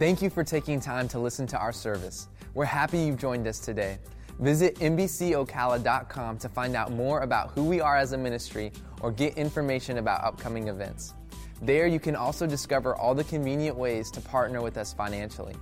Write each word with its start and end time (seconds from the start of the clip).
Thank 0.00 0.22
you 0.22 0.30
for 0.30 0.42
taking 0.42 0.80
time 0.80 1.08
to 1.08 1.18
listen 1.18 1.46
to 1.48 1.58
our 1.58 1.74
service. 1.74 2.28
We're 2.54 2.64
happy 2.64 3.00
you've 3.00 3.18
joined 3.18 3.46
us 3.46 3.58
today. 3.58 3.98
Visit 4.38 4.76
NBCOcala.com 4.76 6.38
to 6.38 6.48
find 6.48 6.74
out 6.74 6.90
more 6.90 7.20
about 7.20 7.50
who 7.50 7.64
we 7.64 7.82
are 7.82 7.98
as 7.98 8.12
a 8.12 8.16
ministry 8.16 8.72
or 9.02 9.12
get 9.12 9.36
information 9.36 9.98
about 9.98 10.24
upcoming 10.24 10.68
events. 10.68 11.12
There, 11.60 11.86
you 11.86 12.00
can 12.00 12.16
also 12.16 12.46
discover 12.46 12.96
all 12.96 13.14
the 13.14 13.24
convenient 13.24 13.76
ways 13.76 14.10
to 14.12 14.22
partner 14.22 14.62
with 14.62 14.78
us 14.78 14.94
financially. 14.94 15.54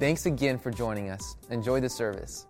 Thanks 0.00 0.26
again 0.26 0.58
for 0.58 0.72
joining 0.72 1.10
us. 1.10 1.36
Enjoy 1.50 1.78
the 1.78 1.88
service. 1.88 2.46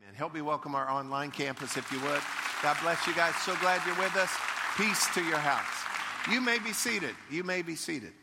Amen. 0.00 0.14
Help 0.14 0.32
me 0.32 0.40
welcome 0.40 0.74
our 0.74 0.88
online 0.88 1.30
campus, 1.30 1.76
if 1.76 1.92
you 1.92 2.00
would. 2.00 2.22
God 2.62 2.78
bless 2.80 3.06
you 3.06 3.14
guys. 3.14 3.34
So 3.44 3.54
glad 3.56 3.82
you're 3.86 3.98
with 3.98 4.16
us. 4.16 4.34
Peace 4.78 5.12
to 5.12 5.22
your 5.24 5.36
house. 5.36 6.32
You 6.32 6.40
may 6.40 6.58
be 6.58 6.72
seated. 6.72 7.14
You 7.30 7.44
may 7.44 7.60
be 7.60 7.76
seated. 7.76 8.14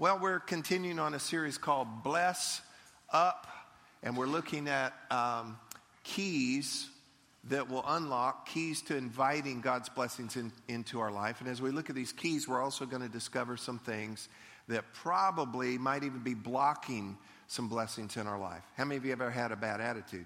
Well, 0.00 0.18
we're 0.18 0.40
continuing 0.40 0.98
on 0.98 1.12
a 1.12 1.18
series 1.18 1.58
called 1.58 2.02
Bless 2.02 2.62
Up, 3.12 3.46
and 4.02 4.16
we're 4.16 4.24
looking 4.24 4.66
at 4.66 4.94
um, 5.10 5.58
keys 6.04 6.88
that 7.50 7.68
will 7.68 7.84
unlock, 7.86 8.48
keys 8.48 8.80
to 8.84 8.96
inviting 8.96 9.60
God's 9.60 9.90
blessings 9.90 10.36
in, 10.36 10.52
into 10.68 11.00
our 11.00 11.10
life. 11.10 11.42
And 11.42 11.50
as 11.50 11.60
we 11.60 11.70
look 11.70 11.90
at 11.90 11.96
these 11.96 12.12
keys, 12.12 12.48
we're 12.48 12.62
also 12.62 12.86
going 12.86 13.02
to 13.02 13.10
discover 13.10 13.58
some 13.58 13.78
things 13.78 14.30
that 14.68 14.90
probably 14.94 15.76
might 15.76 16.02
even 16.02 16.20
be 16.20 16.32
blocking 16.32 17.18
some 17.46 17.68
blessings 17.68 18.16
in 18.16 18.26
our 18.26 18.38
life. 18.40 18.62
How 18.78 18.86
many 18.86 18.96
of 18.96 19.04
you 19.04 19.12
ever 19.12 19.30
had 19.30 19.52
a 19.52 19.56
bad 19.56 19.82
attitude? 19.82 20.24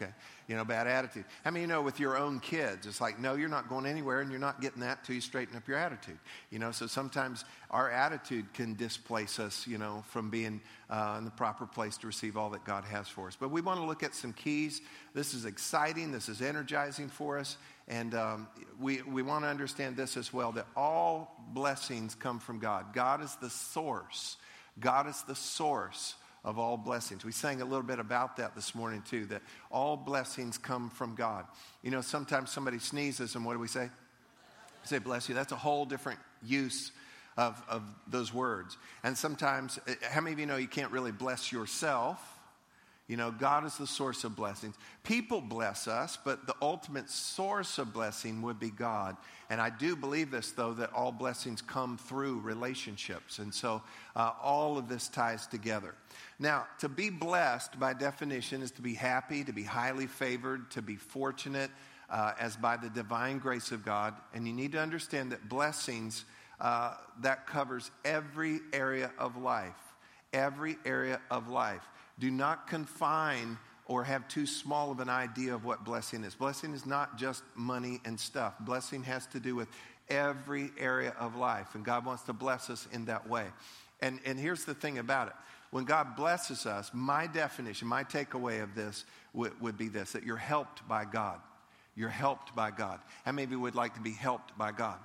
Okay. 0.00 0.12
You 0.48 0.56
know, 0.56 0.64
bad 0.64 0.86
attitude. 0.86 1.26
I 1.44 1.50
mean, 1.50 1.62
you 1.62 1.66
know 1.66 1.82
with 1.82 2.00
your 2.00 2.16
own 2.16 2.40
kids, 2.40 2.86
it's 2.86 3.00
like, 3.00 3.20
no, 3.20 3.34
you're 3.34 3.48
not 3.48 3.68
going 3.68 3.86
anywhere 3.86 4.20
and 4.20 4.30
you're 4.30 4.40
not 4.40 4.60
getting 4.60 4.80
that 4.80 5.04
till 5.04 5.14
you 5.14 5.20
straighten 5.20 5.56
up 5.56 5.68
your 5.68 5.76
attitude. 5.76 6.18
You 6.50 6.58
know, 6.58 6.72
so 6.72 6.86
sometimes 6.86 7.44
our 7.70 7.90
attitude 7.90 8.52
can 8.54 8.74
displace 8.74 9.38
us, 9.38 9.66
you 9.66 9.78
know, 9.78 10.02
from 10.08 10.30
being 10.30 10.60
uh, 10.88 11.16
in 11.18 11.24
the 11.24 11.30
proper 11.30 11.66
place 11.66 11.98
to 11.98 12.06
receive 12.06 12.36
all 12.36 12.50
that 12.50 12.64
God 12.64 12.84
has 12.84 13.08
for 13.08 13.28
us. 13.28 13.36
But 13.38 13.50
we 13.50 13.60
want 13.60 13.78
to 13.78 13.84
look 13.84 14.02
at 14.02 14.14
some 14.14 14.32
keys. 14.32 14.80
This 15.12 15.34
is 15.34 15.44
exciting, 15.44 16.12
this 16.12 16.28
is 16.28 16.40
energizing 16.40 17.08
for 17.08 17.38
us. 17.38 17.58
And 17.86 18.14
um, 18.14 18.48
we, 18.80 19.02
we 19.02 19.22
want 19.22 19.44
to 19.44 19.48
understand 19.48 19.96
this 19.96 20.16
as 20.16 20.32
well 20.32 20.52
that 20.52 20.66
all 20.76 21.44
blessings 21.52 22.14
come 22.14 22.38
from 22.38 22.58
God. 22.58 22.94
God 22.94 23.22
is 23.22 23.36
the 23.36 23.50
source. 23.50 24.36
God 24.78 25.06
is 25.08 25.22
the 25.22 25.34
source 25.34 26.14
of 26.44 26.58
all 26.58 26.76
blessings. 26.76 27.24
We 27.24 27.32
sang 27.32 27.60
a 27.60 27.64
little 27.64 27.82
bit 27.82 27.98
about 27.98 28.36
that 28.38 28.54
this 28.54 28.74
morning 28.74 29.02
too, 29.02 29.26
that 29.26 29.42
all 29.70 29.96
blessings 29.96 30.56
come 30.58 30.90
from 30.90 31.14
God. 31.14 31.44
You 31.82 31.90
know, 31.90 32.00
sometimes 32.00 32.50
somebody 32.50 32.78
sneezes 32.78 33.34
and 33.34 33.44
what 33.44 33.54
do 33.54 33.58
we 33.58 33.68
say? 33.68 33.90
We 34.82 34.86
say, 34.86 34.98
bless 34.98 35.28
you. 35.28 35.34
That's 35.34 35.52
a 35.52 35.56
whole 35.56 35.84
different 35.84 36.20
use 36.42 36.92
of, 37.36 37.62
of 37.68 37.82
those 38.06 38.32
words. 38.32 38.76
And 39.02 39.16
sometimes, 39.16 39.78
eh, 39.86 39.94
how 40.10 40.20
many 40.20 40.32
of 40.32 40.38
you 40.38 40.46
know 40.46 40.56
you 40.56 40.68
can't 40.68 40.90
really 40.90 41.12
bless 41.12 41.52
yourself? 41.52 42.39
You 43.10 43.16
know, 43.16 43.32
God 43.32 43.66
is 43.66 43.76
the 43.76 43.88
source 43.88 44.22
of 44.22 44.36
blessings. 44.36 44.76
People 45.02 45.40
bless 45.40 45.88
us, 45.88 46.16
but 46.24 46.46
the 46.46 46.54
ultimate 46.62 47.10
source 47.10 47.78
of 47.78 47.92
blessing 47.92 48.40
would 48.42 48.60
be 48.60 48.70
God. 48.70 49.16
And 49.50 49.60
I 49.60 49.68
do 49.68 49.96
believe 49.96 50.30
this, 50.30 50.52
though, 50.52 50.74
that 50.74 50.92
all 50.92 51.10
blessings 51.10 51.60
come 51.60 51.98
through 51.98 52.38
relationships. 52.38 53.40
And 53.40 53.52
so 53.52 53.82
uh, 54.14 54.30
all 54.40 54.78
of 54.78 54.88
this 54.88 55.08
ties 55.08 55.48
together. 55.48 55.96
Now, 56.38 56.68
to 56.78 56.88
be 56.88 57.10
blessed, 57.10 57.80
by 57.80 57.94
definition, 57.94 58.62
is 58.62 58.70
to 58.70 58.80
be 58.80 58.94
happy, 58.94 59.42
to 59.42 59.52
be 59.52 59.64
highly 59.64 60.06
favored, 60.06 60.70
to 60.70 60.80
be 60.80 60.94
fortunate, 60.94 61.72
uh, 62.10 62.34
as 62.38 62.56
by 62.56 62.76
the 62.76 62.90
divine 62.90 63.40
grace 63.40 63.72
of 63.72 63.84
God. 63.84 64.14
And 64.34 64.46
you 64.46 64.52
need 64.52 64.70
to 64.70 64.80
understand 64.80 65.32
that 65.32 65.48
blessings, 65.48 66.24
uh, 66.60 66.94
that 67.22 67.48
covers 67.48 67.90
every 68.04 68.60
area 68.72 69.10
of 69.18 69.36
life. 69.36 69.74
Every 70.32 70.76
area 70.84 71.20
of 71.28 71.48
life. 71.48 71.82
Do 72.20 72.30
not 72.30 72.68
confine 72.68 73.58
or 73.86 74.04
have 74.04 74.28
too 74.28 74.46
small 74.46 74.92
of 74.92 75.00
an 75.00 75.08
idea 75.08 75.52
of 75.52 75.64
what 75.64 75.84
blessing 75.84 76.22
is. 76.22 76.36
Blessing 76.36 76.72
is 76.74 76.86
not 76.86 77.18
just 77.18 77.42
money 77.56 78.00
and 78.04 78.20
stuff, 78.20 78.54
blessing 78.60 79.02
has 79.02 79.26
to 79.28 79.40
do 79.40 79.56
with 79.56 79.66
every 80.08 80.70
area 80.78 81.14
of 81.18 81.34
life, 81.34 81.74
and 81.74 81.84
God 81.84 82.04
wants 82.04 82.22
to 82.24 82.32
bless 82.32 82.70
us 82.70 82.86
in 82.92 83.06
that 83.06 83.28
way. 83.28 83.46
And, 84.00 84.20
and 84.24 84.38
here's 84.38 84.64
the 84.64 84.74
thing 84.74 84.98
about 84.98 85.28
it 85.28 85.34
when 85.70 85.84
God 85.84 86.16
blesses 86.16 86.66
us, 86.66 86.90
my 86.92 87.26
definition, 87.26 87.86
my 87.88 88.04
takeaway 88.04 88.62
of 88.62 88.74
this 88.74 89.04
would, 89.32 89.60
would 89.60 89.78
be 89.78 89.88
this 89.88 90.12
that 90.12 90.24
you're 90.24 90.36
helped 90.36 90.86
by 90.88 91.04
God. 91.04 91.40
You're 91.96 92.08
helped 92.08 92.54
by 92.54 92.70
God. 92.70 93.00
How 93.24 93.32
many 93.32 93.44
of 93.44 93.50
you 93.50 93.60
would 93.60 93.74
like 93.74 93.94
to 93.94 94.00
be 94.00 94.12
helped 94.12 94.56
by 94.56 94.72
God? 94.72 94.98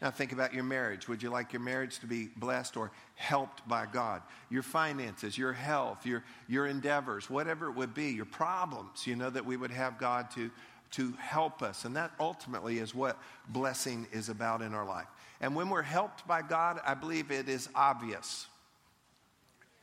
Now, 0.00 0.10
think 0.10 0.32
about 0.32 0.54
your 0.54 0.64
marriage. 0.64 1.08
Would 1.08 1.22
you 1.22 1.28
like 1.28 1.52
your 1.52 1.60
marriage 1.60 1.98
to 1.98 2.06
be 2.06 2.30
blessed 2.34 2.76
or 2.78 2.90
helped 3.16 3.66
by 3.68 3.84
God? 3.84 4.22
Your 4.48 4.62
finances, 4.62 5.36
your 5.36 5.52
health, 5.52 6.06
your, 6.06 6.24
your 6.48 6.66
endeavors, 6.66 7.28
whatever 7.28 7.66
it 7.66 7.72
would 7.72 7.92
be, 7.92 8.06
your 8.06 8.24
problems, 8.24 9.06
you 9.06 9.14
know, 9.14 9.28
that 9.28 9.44
we 9.44 9.58
would 9.58 9.70
have 9.70 9.98
God 9.98 10.30
to, 10.36 10.50
to 10.92 11.12
help 11.18 11.60
us. 11.60 11.84
And 11.84 11.96
that 11.96 12.12
ultimately 12.18 12.78
is 12.78 12.94
what 12.94 13.18
blessing 13.48 14.06
is 14.10 14.30
about 14.30 14.62
in 14.62 14.72
our 14.72 14.86
life. 14.86 15.08
And 15.42 15.54
when 15.54 15.68
we're 15.68 15.82
helped 15.82 16.26
by 16.26 16.40
God, 16.40 16.80
I 16.84 16.94
believe 16.94 17.30
it 17.30 17.50
is 17.50 17.68
obvious. 17.74 18.46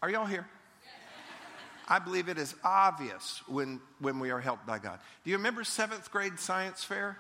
Are 0.02 0.10
y'all 0.10 0.26
here? 0.26 0.48
I 1.88 2.00
believe 2.00 2.28
it 2.28 2.38
is 2.38 2.54
obvious 2.64 3.42
when, 3.48 3.80
when 4.00 4.20
we 4.20 4.32
are 4.32 4.42
helped 4.42 4.66
by 4.66 4.80
God. 4.80 5.00
Do 5.24 5.30
you 5.30 5.38
remember 5.38 5.64
seventh 5.64 6.12
grade 6.12 6.40
science 6.40 6.84
fair? 6.84 7.18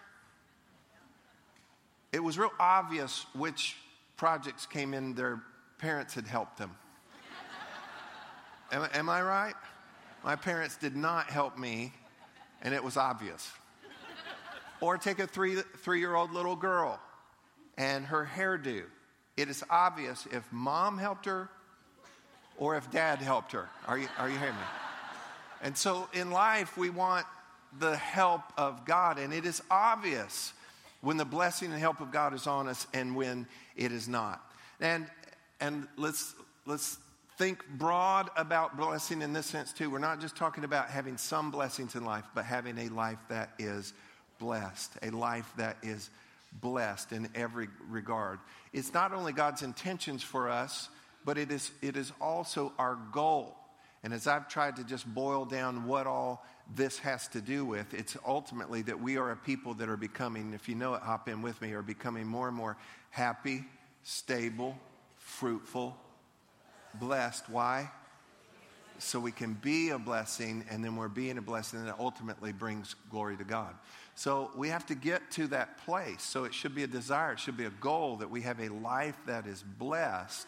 It 2.11 2.23
was 2.23 2.37
real 2.37 2.51
obvious 2.59 3.25
which 3.33 3.77
projects 4.15 4.65
came 4.65 4.93
in 4.93 5.13
their 5.13 5.41
parents 5.77 6.13
had 6.13 6.27
helped 6.27 6.57
them. 6.57 6.71
am, 8.71 8.87
am 8.93 9.09
I 9.09 9.21
right? 9.21 9.55
My 10.23 10.35
parents 10.35 10.77
did 10.77 10.95
not 10.95 11.27
help 11.27 11.57
me, 11.57 11.93
and 12.61 12.73
it 12.73 12.83
was 12.83 12.97
obvious. 12.97 13.51
Or 14.81 14.97
take 14.97 15.19
a 15.19 15.27
three, 15.27 15.61
three 15.77 15.99
year 15.99 16.15
old 16.15 16.33
little 16.33 16.55
girl 16.55 16.99
and 17.77 18.05
her 18.05 18.29
hairdo. 18.35 18.83
It 19.35 19.49
is 19.49 19.63
obvious 19.69 20.27
if 20.31 20.51
mom 20.51 20.97
helped 20.97 21.25
her 21.25 21.49
or 22.57 22.75
if 22.75 22.89
dad 22.91 23.19
helped 23.19 23.51
her. 23.51 23.69
Are 23.87 23.97
you, 23.97 24.07
are 24.17 24.29
you 24.29 24.37
hearing 24.37 24.55
me? 24.55 24.61
And 25.61 25.77
so 25.77 26.09
in 26.13 26.31
life, 26.31 26.77
we 26.77 26.89
want 26.89 27.25
the 27.79 27.95
help 27.95 28.41
of 28.57 28.85
God, 28.85 29.19
and 29.19 29.33
it 29.33 29.45
is 29.45 29.61
obvious 29.69 30.53
when 31.01 31.17
the 31.17 31.25
blessing 31.25 31.71
and 31.71 31.79
help 31.79 31.99
of 32.01 32.11
God 32.11 32.33
is 32.33 32.47
on 32.47 32.67
us 32.67 32.87
and 32.93 33.15
when 33.15 33.47
it 33.75 33.91
is 33.91 34.07
not. 34.07 34.41
And, 34.79 35.07
and 35.59 35.87
let's, 35.97 36.33
let's 36.65 36.97
think 37.37 37.67
broad 37.69 38.29
about 38.35 38.77
blessing 38.77 39.21
in 39.21 39.33
this 39.33 39.45
sense 39.45 39.71
too. 39.71 39.89
We're 39.89 39.99
not 39.99 40.19
just 40.19 40.35
talking 40.35 40.63
about 40.63 40.89
having 40.89 41.17
some 41.17 41.51
blessings 41.51 41.95
in 41.95 42.03
life, 42.03 42.25
but 42.33 42.45
having 42.45 42.77
a 42.77 42.89
life 42.89 43.19
that 43.29 43.51
is 43.59 43.93
blessed, 44.39 44.91
a 45.03 45.11
life 45.11 45.51
that 45.57 45.77
is 45.83 46.09
blessed 46.61 47.11
in 47.11 47.29
every 47.35 47.67
regard. 47.89 48.39
It's 48.73 48.93
not 48.93 49.13
only 49.13 49.33
God's 49.33 49.61
intentions 49.61 50.23
for 50.23 50.49
us, 50.49 50.89
but 51.25 51.37
it 51.37 51.51
is, 51.51 51.71
it 51.81 51.97
is 51.97 52.11
also 52.19 52.73
our 52.79 52.97
goal. 53.11 53.55
And 54.03 54.13
as 54.13 54.27
I've 54.27 54.47
tried 54.47 54.77
to 54.77 54.83
just 54.83 55.05
boil 55.13 55.45
down 55.45 55.85
what 55.85 56.07
all 56.07 56.45
this 56.75 56.99
has 56.99 57.27
to 57.29 57.41
do 57.41 57.65
with. 57.65 57.93
It's 57.93 58.17
ultimately 58.25 58.81
that 58.83 59.01
we 59.01 59.17
are 59.17 59.31
a 59.31 59.35
people 59.35 59.73
that 59.75 59.89
are 59.89 59.97
becoming, 59.97 60.53
if 60.53 60.67
you 60.67 60.75
know 60.75 60.93
it, 60.95 61.01
hop 61.01 61.29
in 61.29 61.41
with 61.41 61.61
me, 61.61 61.73
are 61.73 61.81
becoming 61.81 62.27
more 62.27 62.47
and 62.47 62.57
more 62.57 62.77
happy, 63.09 63.63
stable, 64.03 64.77
fruitful, 65.17 65.95
blessed. 66.95 67.49
Why? 67.49 67.89
So 68.99 69.19
we 69.19 69.31
can 69.31 69.53
be 69.53 69.89
a 69.89 69.99
blessing, 69.99 70.65
and 70.69 70.83
then 70.83 70.95
we're 70.95 71.07
being 71.07 71.37
a 71.37 71.41
blessing 71.41 71.85
that 71.85 71.99
ultimately 71.99 72.51
brings 72.51 72.95
glory 73.11 73.37
to 73.37 73.43
God. 73.43 73.75
So 74.15 74.49
we 74.55 74.69
have 74.69 74.85
to 74.87 74.95
get 74.95 75.29
to 75.31 75.47
that 75.47 75.77
place. 75.85 76.23
So 76.23 76.45
it 76.45 76.53
should 76.53 76.73
be 76.73 76.83
a 76.83 76.87
desire, 76.87 77.33
it 77.33 77.39
should 77.39 77.57
be 77.57 77.65
a 77.65 77.69
goal 77.69 78.17
that 78.17 78.29
we 78.29 78.41
have 78.41 78.59
a 78.59 78.69
life 78.69 79.17
that 79.27 79.45
is 79.45 79.63
blessed. 79.63 80.47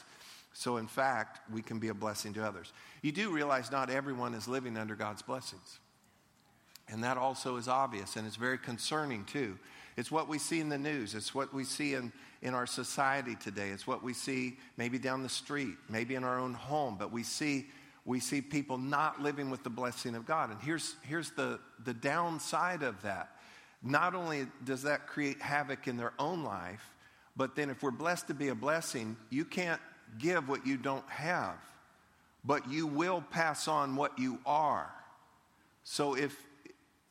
So, 0.51 0.77
in 0.77 0.87
fact, 0.87 1.39
we 1.53 1.61
can 1.61 1.77
be 1.77 1.89
a 1.89 1.93
blessing 1.93 2.33
to 2.33 2.45
others. 2.45 2.73
You 3.03 3.11
do 3.11 3.29
realize 3.29 3.71
not 3.71 3.89
everyone 3.89 4.33
is 4.33 4.47
living 4.47 4.77
under 4.77 4.95
God's 4.95 5.21
blessings. 5.21 5.79
And 6.91 7.03
that 7.03 7.17
also 7.17 7.57
is 7.57 7.67
obvious 7.67 8.15
and 8.15 8.25
it's 8.25 8.35
very 8.35 8.57
concerning 8.57 9.25
too. 9.25 9.57
It's 9.97 10.11
what 10.11 10.27
we 10.27 10.39
see 10.39 10.59
in 10.59 10.69
the 10.69 10.77
news, 10.77 11.13
it's 11.13 11.35
what 11.35 11.53
we 11.53 11.63
see 11.63 11.93
in, 11.93 12.11
in 12.41 12.53
our 12.53 12.65
society 12.65 13.35
today, 13.35 13.69
it's 13.69 13.85
what 13.85 14.03
we 14.03 14.13
see 14.13 14.57
maybe 14.77 14.97
down 14.97 15.23
the 15.23 15.29
street, 15.29 15.75
maybe 15.89 16.15
in 16.15 16.23
our 16.23 16.39
own 16.39 16.53
home, 16.53 16.95
but 16.97 17.11
we 17.11 17.23
see. 17.23 17.67
We 18.05 18.21
see 18.21 18.41
people 18.41 18.79
not 18.79 19.21
living 19.21 19.51
with 19.51 19.61
the 19.63 19.69
blessing 19.69 20.15
of 20.15 20.25
God. 20.25 20.49
And 20.49 20.59
here's, 20.61 20.95
here's 21.03 21.29
the, 21.31 21.59
the 21.83 21.93
downside 21.93 22.81
of 22.81 22.99
that. 23.03 23.35
Not 23.83 24.15
only 24.15 24.47
does 24.63 24.83
that 24.83 25.05
create 25.05 25.39
havoc 25.39 25.87
in 25.87 25.97
their 25.97 26.13
own 26.17 26.43
life, 26.43 26.81
but 27.35 27.55
then 27.55 27.69
if 27.69 27.83
we're 27.83 27.91
blessed 27.91 28.27
to 28.27 28.33
be 28.33 28.47
a 28.47 28.55
blessing, 28.55 29.15
you 29.29 29.45
can't 29.45 29.81
give 30.17 30.49
what 30.49 30.65
you 30.65 30.77
don't 30.77 31.07
have, 31.07 31.57
but 32.43 32.67
you 32.69 32.87
will 32.87 33.21
pass 33.21 33.67
on 33.67 33.95
what 33.95 34.17
you 34.17 34.39
are. 34.45 34.91
So 35.83 36.15
if 36.15 36.35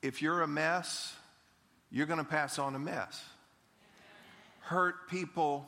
if 0.03 0.23
you're 0.23 0.43
a 0.43 0.49
mess, 0.49 1.15
you're 1.91 2.07
going 2.07 2.19
to 2.19 2.25
pass 2.25 2.59
on 2.59 2.75
a 2.75 2.79
mess. 2.79 3.23
Hurt 4.61 5.09
people 5.09 5.67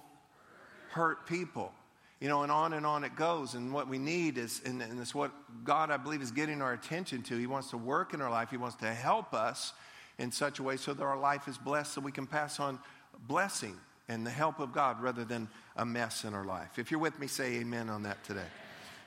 hurt 0.91 1.27
people. 1.27 1.73
You 2.21 2.29
know, 2.29 2.43
and 2.43 2.53
on 2.53 2.75
and 2.75 2.85
on 2.85 3.03
it 3.05 3.17
goes. 3.17 3.55
And 3.55 3.73
what 3.73 3.89
we 3.89 3.99
need 3.99 4.37
is, 4.37 4.61
and, 4.67 4.83
and 4.83 5.01
it's 5.01 5.15
what 5.15 5.33
God, 5.65 5.91
I 5.91 5.97
believe, 5.97 6.21
is 6.21 6.31
getting 6.31 6.61
our 6.61 6.75
attention 6.75 7.23
to. 7.25 7.39
He 7.39 7.47
wants 7.47 7.71
to 7.71 7.79
work 7.79 8.13
in 8.13 8.21
our 8.21 8.31
life, 8.31 8.51
He 8.51 8.59
wants 8.59 8.77
to 8.77 8.93
help 8.93 9.33
us 9.33 9.73
in 10.19 10.31
such 10.31 10.59
a 10.59 10.63
way 10.63 10.77
so 10.77 10.93
that 10.93 11.03
our 11.03 11.19
life 11.19 11.49
is 11.49 11.57
blessed 11.57 11.95
so 11.95 12.01
we 12.03 12.13
can 12.13 12.27
pass 12.27 12.61
on 12.61 12.79
blessing 13.27 13.75
and 14.07 14.27
the 14.27 14.31
help 14.31 14.61
of 14.61 14.73
God 14.73 15.01
rather 15.01 15.25
than 15.25 15.49
a 15.77 15.87
mess 15.87 16.25
in 16.25 16.35
our 16.35 16.45
life. 16.45 16.79
If 16.79 16.91
you're 16.91 17.01
with 17.01 17.19
me, 17.19 17.27
say 17.27 17.55
amen 17.55 17.89
on 17.89 18.03
that 18.03 18.23
today. 18.25 18.49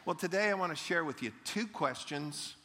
Well, 0.06 0.16
today 0.16 0.50
I 0.50 0.56
want 0.56 0.72
to 0.72 0.76
share 0.76 1.04
with 1.04 1.22
you 1.22 1.32
two 1.44 1.68
questions 1.68 2.56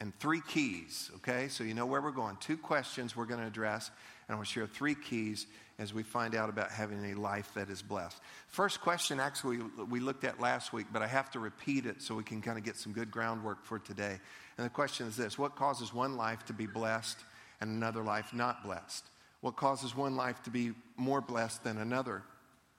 and 0.00 0.18
three 0.18 0.42
keys, 0.46 1.10
okay? 1.16 1.48
So 1.48 1.64
you 1.64 1.74
know 1.74 1.86
where 1.86 2.02
we're 2.02 2.10
going. 2.10 2.36
Two 2.40 2.56
questions 2.56 3.16
we're 3.16 3.26
going 3.26 3.40
to 3.40 3.46
address, 3.46 3.90
and 4.28 4.34
I 4.34 4.36
want 4.36 4.46
to 4.46 4.52
share 4.52 4.66
three 4.66 4.94
keys 4.94 5.46
as 5.78 5.92
we 5.92 6.02
find 6.02 6.34
out 6.34 6.48
about 6.48 6.70
having 6.70 7.04
a 7.12 7.14
life 7.14 7.50
that 7.54 7.68
is 7.68 7.82
blessed. 7.82 8.18
First 8.48 8.80
question, 8.80 9.20
actually, 9.20 9.58
we 9.88 10.00
looked 10.00 10.24
at 10.24 10.40
last 10.40 10.72
week, 10.72 10.86
but 10.92 11.02
I 11.02 11.06
have 11.06 11.30
to 11.32 11.38
repeat 11.38 11.84
it 11.84 12.00
so 12.00 12.14
we 12.14 12.24
can 12.24 12.40
kind 12.40 12.56
of 12.56 12.64
get 12.64 12.76
some 12.76 12.92
good 12.92 13.10
groundwork 13.10 13.64
for 13.64 13.78
today. 13.78 14.18
And 14.56 14.64
the 14.64 14.70
question 14.70 15.06
is 15.06 15.16
this 15.16 15.38
What 15.38 15.56
causes 15.56 15.92
one 15.92 16.16
life 16.16 16.44
to 16.46 16.52
be 16.52 16.66
blessed 16.66 17.18
and 17.60 17.70
another 17.70 18.02
life 18.02 18.32
not 18.32 18.64
blessed? 18.64 19.04
What 19.42 19.56
causes 19.56 19.94
one 19.94 20.16
life 20.16 20.42
to 20.44 20.50
be 20.50 20.72
more 20.96 21.20
blessed 21.20 21.62
than 21.62 21.78
another 21.78 22.22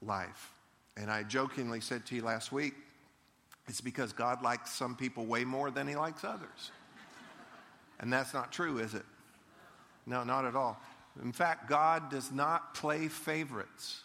life? 0.02 0.54
And 0.96 1.12
I 1.12 1.22
jokingly 1.24 1.82
said 1.82 2.06
to 2.08 2.16
you 2.16 2.24
last 2.24 2.52
week, 2.52 2.74
it's 3.68 3.82
because 3.82 4.12
God 4.12 4.42
likes 4.42 4.72
some 4.72 4.96
people 4.96 5.26
way 5.26 5.44
more 5.44 5.70
than 5.70 5.88
he 5.88 5.96
likes 5.96 6.24
others. 6.24 6.72
And 8.00 8.12
that's 8.12 8.34
not 8.34 8.52
true, 8.52 8.80
is 8.80 8.94
it? 8.94 9.06
No, 10.06 10.24
not 10.24 10.46
at 10.46 10.56
all. 10.56 10.80
In 11.22 11.32
fact, 11.32 11.68
God 11.70 12.10
does 12.10 12.32
not 12.32 12.74
play 12.74 13.08
favorites, 13.08 14.02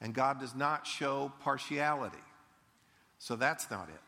and 0.00 0.14
God 0.14 0.40
does 0.40 0.54
not 0.54 0.86
show 0.86 1.32
partiality. 1.40 2.16
So 3.18 3.36
that's 3.36 3.70
not 3.70 3.88
it. 3.88 4.00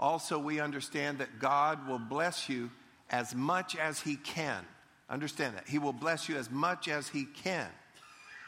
Also, 0.00 0.38
we 0.38 0.60
understand 0.60 1.18
that 1.18 1.40
God 1.40 1.88
will 1.88 1.98
bless 1.98 2.48
you 2.48 2.70
as 3.10 3.34
much 3.34 3.76
as 3.76 4.00
He 4.00 4.16
can. 4.16 4.64
Understand 5.10 5.56
that. 5.56 5.68
He 5.68 5.78
will 5.78 5.92
bless 5.92 6.28
you 6.28 6.36
as 6.36 6.50
much 6.50 6.86
as 6.86 7.08
He 7.08 7.24
can. 7.24 7.68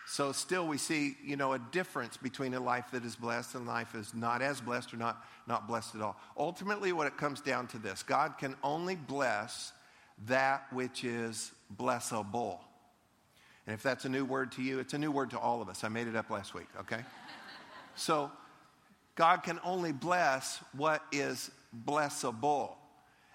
So, 0.07 0.33
still, 0.33 0.67
we 0.67 0.79
see, 0.79 1.17
you 1.25 1.37
know, 1.37 1.53
a 1.53 1.59
difference 1.59 2.17
between 2.17 2.55
a 2.55 2.61
life 2.61 2.87
that 2.93 3.05
is 3.05 3.15
blessed 3.17 3.55
and 3.55 3.67
life 3.67 3.95
is 3.95 4.13
not 4.15 4.43
as 4.43 4.61
blessed 4.61 4.95
or 4.95 4.97
not, 4.97 5.25
not 5.47 5.69
blessed 5.69 5.95
at 5.95 6.01
all. 6.01 6.17
Ultimately, 6.37 6.93
what 6.93 7.07
it 7.07 7.17
comes 7.17 7.41
down 7.41 7.67
to 7.69 7.79
this 7.79 8.03
God 8.03 8.39
can 8.39 8.57
only 8.63 8.97
bless 8.97 9.73
that 10.27 10.73
which 10.73 11.05
is 11.05 11.53
blessable. 11.77 12.59
And 13.67 13.75
if 13.75 13.83
that's 13.83 14.05
a 14.05 14.09
new 14.09 14.25
word 14.25 14.53
to 14.53 14.63
you, 14.63 14.79
it's 14.79 14.95
a 14.95 14.99
new 14.99 15.11
word 15.11 15.31
to 15.31 15.39
all 15.39 15.63
of 15.63 15.69
us. 15.69 15.85
I 15.85 15.89
made 15.89 16.09
it 16.09 16.17
up 16.17 16.31
last 16.31 16.55
week, 16.55 16.69
okay? 16.81 17.01
so, 17.95 18.31
God 19.17 19.43
can 19.43 19.61
only 19.65 19.93
bless 19.93 20.63
what 20.73 21.03
is 21.13 21.51
blessable. 21.87 22.73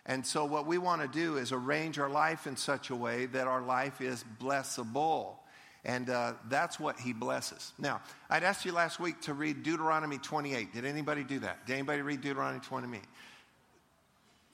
And 0.05 0.25
so, 0.25 0.45
what 0.45 0.65
we 0.65 0.77
want 0.77 1.01
to 1.01 1.07
do 1.07 1.37
is 1.37 1.51
arrange 1.51 1.99
our 1.99 2.09
life 2.09 2.47
in 2.47 2.57
such 2.57 2.89
a 2.89 2.95
way 2.95 3.25
that 3.27 3.47
our 3.47 3.61
life 3.61 4.01
is 4.01 4.23
blessable. 4.41 5.35
And 5.83 6.09
uh, 6.09 6.33
that's 6.49 6.79
what 6.79 6.99
he 6.99 7.13
blesses. 7.13 7.71
Now, 7.77 8.01
I'd 8.29 8.43
asked 8.43 8.65
you 8.65 8.71
last 8.71 8.99
week 8.99 9.21
to 9.21 9.33
read 9.35 9.61
Deuteronomy 9.61 10.17
28. 10.17 10.73
Did 10.73 10.85
anybody 10.85 11.23
do 11.23 11.39
that? 11.39 11.65
Did 11.67 11.73
anybody 11.73 12.01
read 12.01 12.21
Deuteronomy 12.21 12.61
28? 12.61 13.01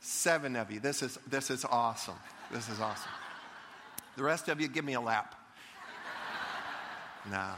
Seven 0.02 0.56
of 0.56 0.72
you. 0.72 0.80
This 0.80 1.04
is, 1.04 1.18
this 1.28 1.52
is 1.52 1.64
awesome. 1.64 2.16
This 2.52 2.68
is 2.70 2.80
awesome. 2.80 3.12
The 4.18 4.24
rest 4.24 4.50
of 4.50 4.60
you, 4.60 4.68
give 4.68 4.84
me 4.84 4.94
a 4.94 5.02
lap. 5.02 5.36
Nah. 7.30 7.54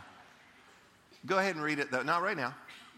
Go 1.26 1.38
ahead 1.38 1.56
and 1.56 1.64
read 1.64 1.80
it, 1.80 1.90
though. 1.90 2.04
Not 2.04 2.22
right 2.22 2.36
now, 2.36 2.54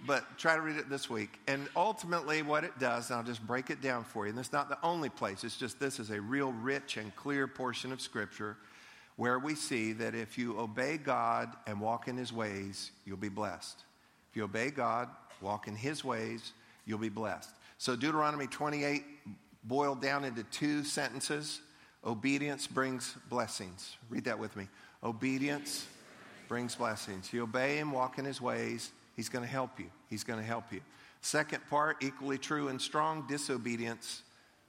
but 0.07 0.25
try 0.39 0.55
to 0.55 0.61
read 0.61 0.77
it 0.77 0.89
this 0.89 1.11
week. 1.11 1.39
And 1.47 1.67
ultimately, 1.75 2.41
what 2.41 2.63
it 2.63 2.77
does, 2.79 3.11
I'll 3.11 3.23
just 3.23 3.45
break 3.45 3.69
it 3.69 3.81
down 3.81 4.03
for 4.03 4.25
you, 4.25 4.31
and 4.31 4.39
it's 4.39 4.51
not 4.51 4.67
the 4.67 4.79
only 4.81 5.09
place, 5.09 5.43
it's 5.43 5.57
just 5.57 5.79
this 5.79 5.99
is 5.99 6.09
a 6.09 6.19
real 6.19 6.51
rich 6.51 6.97
and 6.97 7.15
clear 7.15 7.47
portion 7.47 7.91
of 7.91 8.01
Scripture 8.01 8.57
where 9.15 9.39
we 9.39 9.55
see 9.55 9.93
that 9.93 10.13
if 10.13 10.37
you 10.37 10.59
obey 10.59 10.97
God 10.97 11.53
and 11.67 11.79
walk 11.79 12.07
in 12.07 12.17
His 12.17 12.33
ways, 12.33 12.91
you'll 13.05 13.15
be 13.15 13.29
blessed. 13.29 13.83
If 14.31 14.35
you 14.35 14.43
obey 14.43 14.71
God, 14.71 15.07
walk 15.39 15.67
in 15.67 15.75
His 15.75 16.03
ways, 16.03 16.51
you'll 16.85 16.97
be 16.97 17.09
blessed. 17.09 17.51
So, 17.85 17.95
Deuteronomy 17.95 18.47
28 18.47 19.03
boiled 19.63 20.01
down 20.01 20.23
into 20.23 20.41
two 20.45 20.83
sentences 20.83 21.61
obedience 22.03 22.65
brings 22.65 23.15
blessings. 23.29 23.95
Read 24.09 24.23
that 24.23 24.39
with 24.39 24.55
me. 24.55 24.67
Obedience 25.03 25.85
brings 26.47 26.73
blessings. 26.73 27.31
You 27.31 27.43
obey 27.43 27.77
Him, 27.77 27.91
walk 27.91 28.17
in 28.17 28.25
His 28.25 28.41
ways, 28.41 28.91
He's 29.15 29.29
going 29.29 29.45
to 29.45 29.51
help 29.51 29.79
you. 29.79 29.85
He's 30.09 30.23
going 30.23 30.39
to 30.39 30.45
help 30.45 30.73
you. 30.73 30.81
Second 31.21 31.61
part, 31.69 31.97
equally 32.01 32.39
true 32.39 32.69
and 32.69 32.81
strong 32.81 33.23
disobedience 33.27 34.23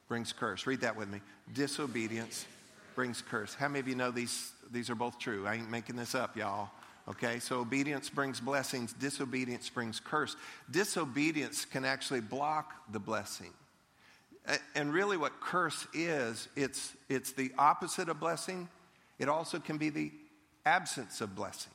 brings 0.09 0.35
curse. 0.35 0.67
Read 0.67 0.83
that 0.83 0.95
with 0.95 1.09
me. 1.09 1.23
Disobedience 1.55 2.45
brings 2.95 3.23
curse. 3.23 3.55
How 3.55 3.69
many 3.69 3.81
of 3.81 3.89
you 3.89 3.95
know 3.95 4.11
these, 4.11 4.53
these 4.71 4.91
are 4.91 4.95
both 4.95 5.19
true? 5.19 5.47
I 5.47 5.55
ain't 5.55 5.71
making 5.71 5.97
this 5.97 6.15
up, 6.15 6.37
y'all. 6.37 6.69
Okay, 7.09 7.39
so 7.39 7.61
obedience 7.61 8.11
brings 8.11 8.41
blessings, 8.41 8.93
disobedience 8.93 9.71
brings 9.71 10.01
curse. 10.01 10.35
Disobedience 10.71 11.65
can 11.65 11.85
actually 11.85 12.21
block 12.21 12.75
the 12.91 12.99
blessing. 12.99 13.53
And 14.75 14.93
really, 14.93 15.17
what 15.17 15.41
curse 15.41 15.87
is, 15.93 16.49
it's, 16.57 16.93
it's 17.09 17.33
the 17.33 17.53
opposite 17.59 18.09
of 18.09 18.21
blessing. 18.21 18.69
It 19.19 19.29
also 19.29 19.59
can 19.59 19.79
be 19.79 19.91
the 19.91 20.13
absence 20.65 21.21
of 21.21 21.35
blessing. 21.35 21.73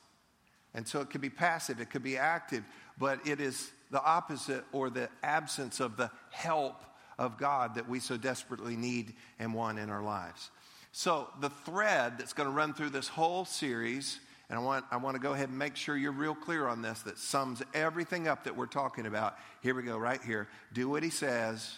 And 0.74 0.86
so 0.86 1.00
it 1.00 1.10
could 1.10 1.20
be 1.20 1.30
passive, 1.30 1.80
it 1.80 1.90
could 1.90 2.02
be 2.02 2.16
active, 2.16 2.64
but 2.98 3.26
it 3.26 3.40
is 3.40 3.70
the 3.90 4.02
opposite 4.02 4.64
or 4.72 4.88
the 4.90 5.08
absence 5.22 5.80
of 5.80 5.96
the 5.96 6.10
help 6.30 6.82
of 7.18 7.36
God 7.36 7.74
that 7.74 7.88
we 7.88 8.00
so 8.00 8.16
desperately 8.16 8.76
need 8.76 9.14
and 9.38 9.52
want 9.54 9.78
in 9.78 9.90
our 9.90 10.02
lives. 10.02 10.50
So, 10.92 11.28
the 11.40 11.50
thread 11.50 12.18
that's 12.18 12.34
going 12.34 12.48
to 12.48 12.54
run 12.54 12.74
through 12.74 12.90
this 12.90 13.08
whole 13.08 13.46
series, 13.46 14.20
and 14.52 14.60
I 14.60 14.62
want, 14.62 14.84
I 14.90 14.98
want 14.98 15.14
to 15.16 15.22
go 15.22 15.32
ahead 15.32 15.48
and 15.48 15.58
make 15.58 15.76
sure 15.76 15.96
you're 15.96 16.12
real 16.12 16.34
clear 16.34 16.68
on 16.68 16.82
this, 16.82 17.00
that 17.04 17.16
sums 17.16 17.62
everything 17.72 18.28
up 18.28 18.44
that 18.44 18.54
we're 18.54 18.66
talking 18.66 19.06
about. 19.06 19.38
Here 19.62 19.74
we 19.74 19.82
go, 19.82 19.96
right 19.96 20.20
here. 20.22 20.46
Do 20.74 20.90
what 20.90 21.02
he 21.02 21.08
says 21.08 21.76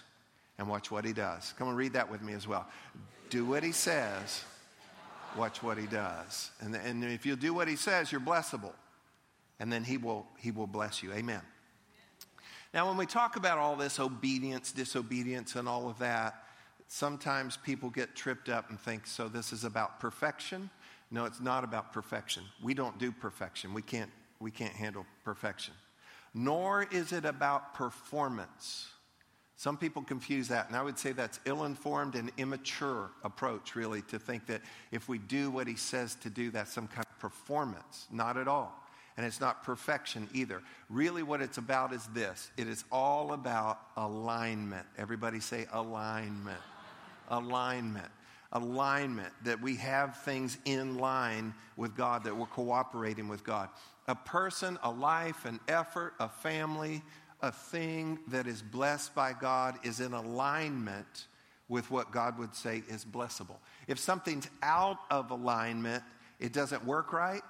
and 0.59 0.69
watch 0.69 0.91
what 0.91 1.05
he 1.05 1.13
does. 1.13 1.55
Come 1.57 1.69
and 1.69 1.77
read 1.77 1.93
that 1.93 2.11
with 2.11 2.21
me 2.21 2.33
as 2.33 2.49
well. 2.49 2.67
Do 3.31 3.45
what 3.45 3.63
he 3.63 3.71
says, 3.71 4.43
watch 5.37 5.63
what 5.63 5.79
he 5.79 5.87
does. 5.87 6.51
And, 6.59 6.75
and 6.75 7.05
if 7.05 7.25
you 7.25 7.37
do 7.37 7.55
what 7.55 7.69
he 7.69 7.77
says, 7.77 8.11
you're 8.11 8.21
blessable. 8.21 8.73
And 9.61 9.73
then 9.73 9.85
he 9.85 9.97
will, 9.97 10.27
he 10.41 10.51
will 10.51 10.67
bless 10.67 11.01
you. 11.01 11.13
Amen. 11.13 11.43
Now, 12.75 12.89
when 12.89 12.97
we 12.97 13.07
talk 13.07 13.37
about 13.37 13.57
all 13.57 13.77
this 13.77 14.01
obedience, 14.01 14.73
disobedience, 14.73 15.55
and 15.55 15.69
all 15.69 15.89
of 15.89 16.01
that, 16.01 16.43
sometimes 16.89 17.57
people 17.57 17.89
get 17.89 18.17
tripped 18.17 18.49
up 18.49 18.71
and 18.71 18.81
think, 18.81 19.07
so 19.07 19.29
this 19.29 19.53
is 19.53 19.63
about 19.63 20.01
perfection. 20.01 20.71
No, 21.15 21.27
it's 21.27 21.41
not 21.41 21.63
about 21.63 21.93
perfection. 21.93 22.43
We 22.61 22.75
don't 22.75 22.99
do 22.99 23.13
perfection. 23.13 23.73
We 23.73 23.83
can't, 23.83 24.11
we 24.41 24.51
can't 24.51 24.73
handle 24.73 25.07
perfection. 25.25 25.73
Nor 26.35 26.89
is 26.91 27.13
it 27.13 27.25
about 27.25 27.73
performance. 27.73 28.89
Some 29.55 29.77
people 29.77 30.03
confuse 30.03 30.49
that, 30.49 30.67
and 30.67 30.77
I 30.77 30.83
would 30.83 30.99
say 30.99 31.13
that's 31.13 31.39
ill 31.45 31.67
informed 31.67 32.17
and 32.17 32.33
immature 32.37 33.13
approach, 33.23 33.77
really, 33.77 34.03
to 34.03 34.19
think 34.19 34.47
that 34.47 34.61
if 34.91 35.09
we 35.09 35.19
do 35.19 35.53
what 35.53 35.69
he 35.69 35.77
says 35.77 36.17
to 36.17 36.31
do, 36.31 36.51
that's 36.51 36.73
some 36.73 36.89
kind 36.89 37.07
of 37.09 37.19
performance. 37.21 38.09
Not 38.11 38.37
at 38.37 38.49
all. 38.49 38.75
And 39.17 39.25
it's 39.25 39.41
not 39.41 39.63
perfection 39.63 40.29
either. 40.35 40.63
Really, 40.91 41.23
what 41.23 41.41
it's 41.41 41.59
about 41.59 41.93
is 41.93 42.09
this 42.09 42.51
it 42.57 42.67
is 42.67 42.83
all 42.91 43.35
about 43.35 43.79
alignment. 43.97 44.87
Everybody 44.99 45.39
say 45.39 45.69
alignment 45.73 46.59
alignment. 47.29 48.11
Alignment, 48.53 49.33
that 49.45 49.61
we 49.61 49.77
have 49.77 50.19
things 50.23 50.59
in 50.65 50.99
line 50.99 51.55
with 51.77 51.97
God, 51.97 52.25
that 52.25 52.37
we're 52.37 52.47
cooperating 52.47 53.29
with 53.29 53.43
God. 53.43 53.69
A 54.07 54.15
person, 54.15 54.79
a 54.83 54.91
life, 54.91 55.45
an 55.45 55.59
effort, 55.67 56.15
a 56.21 56.29
family, 56.29 57.03
a 57.41 57.51
thing 57.51 58.19
that 58.29 58.47
is 58.47 58.63
blessed 58.63 59.15
by 59.15 59.33
God 59.33 59.79
is 59.83 60.01
in 60.01 60.13
alignment 60.13 61.27
with 61.69 61.91
what 61.91 62.11
God 62.11 62.39
would 62.39 62.55
say 62.55 62.83
is 62.89 63.05
blessable. 63.05 63.57
If 63.89 63.99
something's 63.99 64.49
out 64.63 64.99
of 65.11 65.31
alignment, 65.31 66.03
it 66.39 66.53
doesn't 66.53 66.85
work 66.85 67.13
right. 67.13 67.43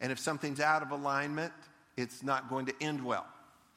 And 0.00 0.12
if 0.12 0.18
something's 0.18 0.60
out 0.60 0.82
of 0.82 0.90
alignment, 0.90 1.52
it's 1.96 2.22
not 2.22 2.48
going 2.48 2.66
to 2.66 2.74
end 2.80 3.04
well. 3.04 3.26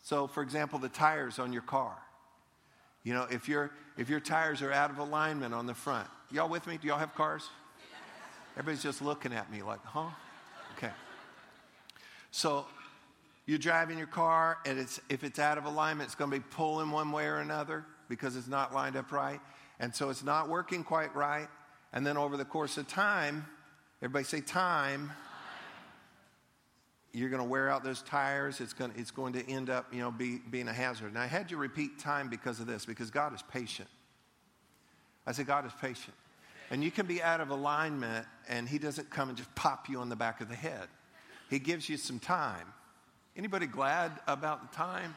So, 0.02 0.28
for 0.28 0.44
example, 0.44 0.80
the 0.80 0.90
tires 0.90 1.40
on 1.40 1.54
your 1.54 1.62
car. 1.62 1.98
You 3.04 3.14
know, 3.14 3.28
if, 3.32 3.48
your 3.48 3.72
if 3.98 4.10
your 4.10 4.20
tires 4.20 4.62
are 4.62 4.72
out 4.72 4.92
of 4.92 4.98
alignment 4.98 5.54
on 5.54 5.66
the 5.66 5.74
front, 5.74 6.08
y'all 6.32 6.50
with 6.50 6.68
me? 6.68 6.78
Do 6.78 6.88
y'all 6.88 6.98
have 6.98 7.16
cars? 7.16 7.50
Everybody's 8.58 8.84
just 8.84 9.02
looking 9.02 9.34
at 9.34 9.52
me 9.52 9.62
like, 9.62 9.84
huh? 9.86 10.10
Okay. 10.78 10.92
So 12.32 12.66
you're 13.46 13.58
driving 13.58 13.98
your 13.98 14.08
car, 14.08 14.58
and 14.66 14.78
it's, 14.78 15.00
if 15.10 15.24
it's 15.24 15.40
out 15.40 15.58
of 15.58 15.66
alignment, 15.66 16.08
it's 16.08 16.16
going 16.16 16.30
to 16.30 16.38
be 16.38 16.44
pulling 16.52 16.92
one 16.92 17.12
way 17.12 17.26
or 17.26 17.38
another 17.38 17.86
because 18.08 18.36
it's 18.36 18.48
not 18.48 18.74
lined 18.74 18.96
up 18.96 19.12
right. 19.12 19.40
And 19.80 19.94
so 19.96 20.10
it's 20.10 20.24
not 20.24 20.50
working 20.50 20.84
quite 20.84 21.16
right. 21.16 21.48
And 21.94 22.06
then 22.06 22.18
over 22.18 22.38
the 22.38 22.46
course 22.46 22.78
of 22.78 22.88
time, 22.88 23.46
everybody 24.02 24.26
say 24.26 24.42
time, 24.42 25.12
you're 27.12 27.30
going 27.30 27.42
to 27.42 27.48
wear 27.48 27.70
out 27.70 27.84
those 27.84 28.04
tires. 28.04 28.62
It's 28.62 28.74
going, 28.74 28.92
to 28.92 29.00
it's 29.00 29.10
going 29.10 29.34
to 29.34 29.50
end 29.50 29.70
up, 29.70 29.92
you 29.92 30.00
know, 30.00 30.12
be, 30.12 30.40
being 30.52 30.68
a 30.68 30.74
hazard. 30.74 31.08
And 31.08 31.18
I 31.18 31.26
had 31.26 31.50
you 31.50 31.58
repeat 31.58 31.98
time 31.98 32.30
because 32.30 32.60
of 32.60 32.68
this, 32.68 32.86
because 32.86 33.10
God 33.10 33.34
is 33.34 33.42
patient. 33.42 33.90
I 35.30 35.32
said, 35.32 35.46
God 35.46 35.64
is 35.68 35.72
patient. 35.80 36.16
And 36.72 36.84
you 36.84 36.90
can 36.90 37.06
be 37.06 37.22
out 37.22 37.40
of 37.40 37.52
alignment, 37.52 38.26
and 38.48 38.68
He 38.68 38.80
doesn't 38.80 39.12
come 39.12 39.30
and 39.30 39.38
just 39.38 39.54
pop 39.54 39.88
you 39.88 40.00
on 40.00 40.10
the 40.10 40.16
back 40.16 40.42
of 40.42 40.50
the 40.50 40.56
head. 40.56 40.88
He 41.52 41.60
gives 41.60 41.88
you 41.88 41.98
some 41.98 42.18
time. 42.18 42.66
Anybody 43.38 43.68
glad 43.68 44.12
about 44.28 44.72
the 44.72 44.76
time? 44.76 45.14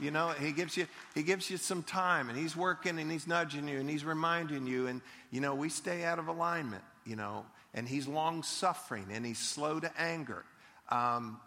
You 0.00 0.10
know, 0.10 0.30
he 0.30 0.50
gives 0.50 0.76
you 0.76 0.86
he 1.14 1.22
gives 1.22 1.48
you 1.48 1.56
some 1.56 1.82
time 1.84 2.28
and 2.28 2.36
he's 2.36 2.56
working 2.56 2.98
and 2.98 3.12
he's 3.12 3.26
nudging 3.26 3.68
you 3.68 3.78
and 3.78 3.88
he's 3.88 4.04
reminding 4.04 4.66
you 4.66 4.88
and 4.88 5.00
you 5.30 5.40
know, 5.40 5.54
we 5.54 5.68
stay 5.68 6.02
out 6.02 6.18
of 6.18 6.26
alignment, 6.26 6.82
you 7.06 7.14
know, 7.14 7.44
and 7.74 7.86
he's 7.86 8.08
long 8.08 8.42
suffering 8.42 9.06
and 9.12 9.24
he's 9.24 9.38
slow 9.38 9.78
to 9.78 9.90
anger. 10.00 10.44
Um, 10.88 11.38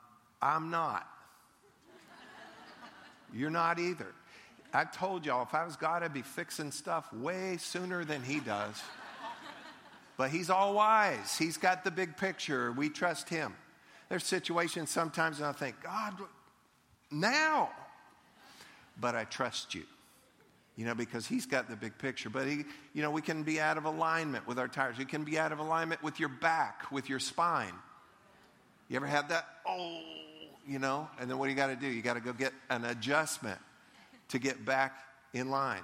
I'm 0.41 0.71
not. 0.71 1.05
You're 3.33 3.49
not 3.49 3.79
either. 3.79 4.13
I 4.75 4.83
told 4.83 5.25
y'all 5.25 5.43
if 5.43 5.53
I 5.53 5.63
was 5.63 5.77
God, 5.77 6.03
I'd 6.03 6.13
be 6.13 6.21
fixing 6.21 6.71
stuff 6.71 7.11
way 7.13 7.57
sooner 7.57 8.03
than 8.03 8.21
he 8.21 8.39
does. 8.39 8.81
But 10.17 10.31
he's 10.31 10.49
all 10.49 10.73
wise. 10.73 11.37
He's 11.37 11.57
got 11.57 11.83
the 11.83 11.91
big 11.91 12.17
picture. 12.17 12.71
We 12.71 12.89
trust 12.89 13.29
him. 13.29 13.53
There's 14.09 14.25
situations 14.25 14.89
sometimes 14.89 15.39
and 15.39 15.47
I 15.47 15.51
think, 15.51 15.81
God, 15.81 16.13
now. 17.11 17.69
But 18.99 19.15
I 19.15 19.25
trust 19.25 19.75
you, 19.75 19.83
you 20.75 20.85
know, 20.85 20.95
because 20.95 21.25
he's 21.25 21.45
got 21.45 21.69
the 21.69 21.75
big 21.75 21.97
picture. 21.97 22.29
But 22.29 22.47
he, 22.47 22.63
you 22.93 23.01
know, 23.01 23.11
we 23.11 23.21
can 23.21 23.43
be 23.43 23.59
out 23.59 23.77
of 23.77 23.85
alignment 23.85 24.47
with 24.47 24.59
our 24.59 24.67
tires. 24.67 24.97
We 24.97 25.05
can 25.05 25.23
be 25.23 25.37
out 25.37 25.51
of 25.51 25.59
alignment 25.59 26.01
with 26.03 26.19
your 26.19 26.29
back, 26.29 26.91
with 26.91 27.09
your 27.09 27.19
spine. 27.19 27.73
You 28.87 28.95
ever 28.97 29.07
had 29.07 29.29
that? 29.29 29.47
Oh, 29.67 29.99
you 30.67 30.79
know, 30.79 31.09
and 31.19 31.29
then 31.29 31.37
what 31.37 31.45
do 31.45 31.51
you 31.51 31.57
got 31.57 31.67
to 31.67 31.75
do? 31.75 31.87
You 31.87 32.01
got 32.01 32.13
to 32.13 32.21
go 32.21 32.33
get 32.33 32.53
an 32.69 32.85
adjustment 32.85 33.59
to 34.29 34.39
get 34.39 34.65
back 34.65 35.03
in 35.33 35.49
line. 35.49 35.83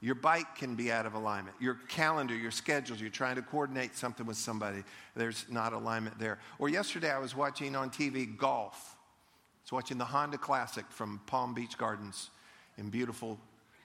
Your 0.00 0.16
bike 0.16 0.56
can 0.56 0.74
be 0.74 0.90
out 0.90 1.06
of 1.06 1.14
alignment. 1.14 1.56
Your 1.60 1.74
calendar, 1.88 2.34
your 2.34 2.50
schedules, 2.50 3.00
you're 3.00 3.08
trying 3.08 3.36
to 3.36 3.42
coordinate 3.42 3.96
something 3.96 4.26
with 4.26 4.36
somebody. 4.36 4.82
There's 5.14 5.46
not 5.48 5.72
alignment 5.72 6.18
there. 6.18 6.38
Or 6.58 6.68
yesterday 6.68 7.10
I 7.10 7.18
was 7.18 7.36
watching 7.36 7.76
on 7.76 7.88
TV 7.88 8.36
golf. 8.36 8.96
I 8.96 9.62
was 9.64 9.72
watching 9.72 9.98
the 9.98 10.04
Honda 10.04 10.38
Classic 10.38 10.84
from 10.88 11.20
Palm 11.26 11.54
Beach 11.54 11.78
Gardens 11.78 12.30
in 12.78 12.90
beautiful 12.90 13.38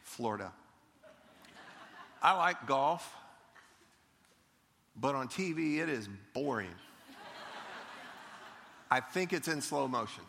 Florida. 0.04 0.52
I 2.24 2.36
like 2.36 2.66
golf, 2.66 3.16
but 4.96 5.14
on 5.14 5.28
TV 5.28 5.78
it 5.78 5.88
is 5.88 6.10
boring. 6.34 6.74
I 8.90 9.02
think 9.02 9.34
it's 9.34 9.48
in 9.48 9.62
slow 9.62 9.88
motion. 9.88 10.24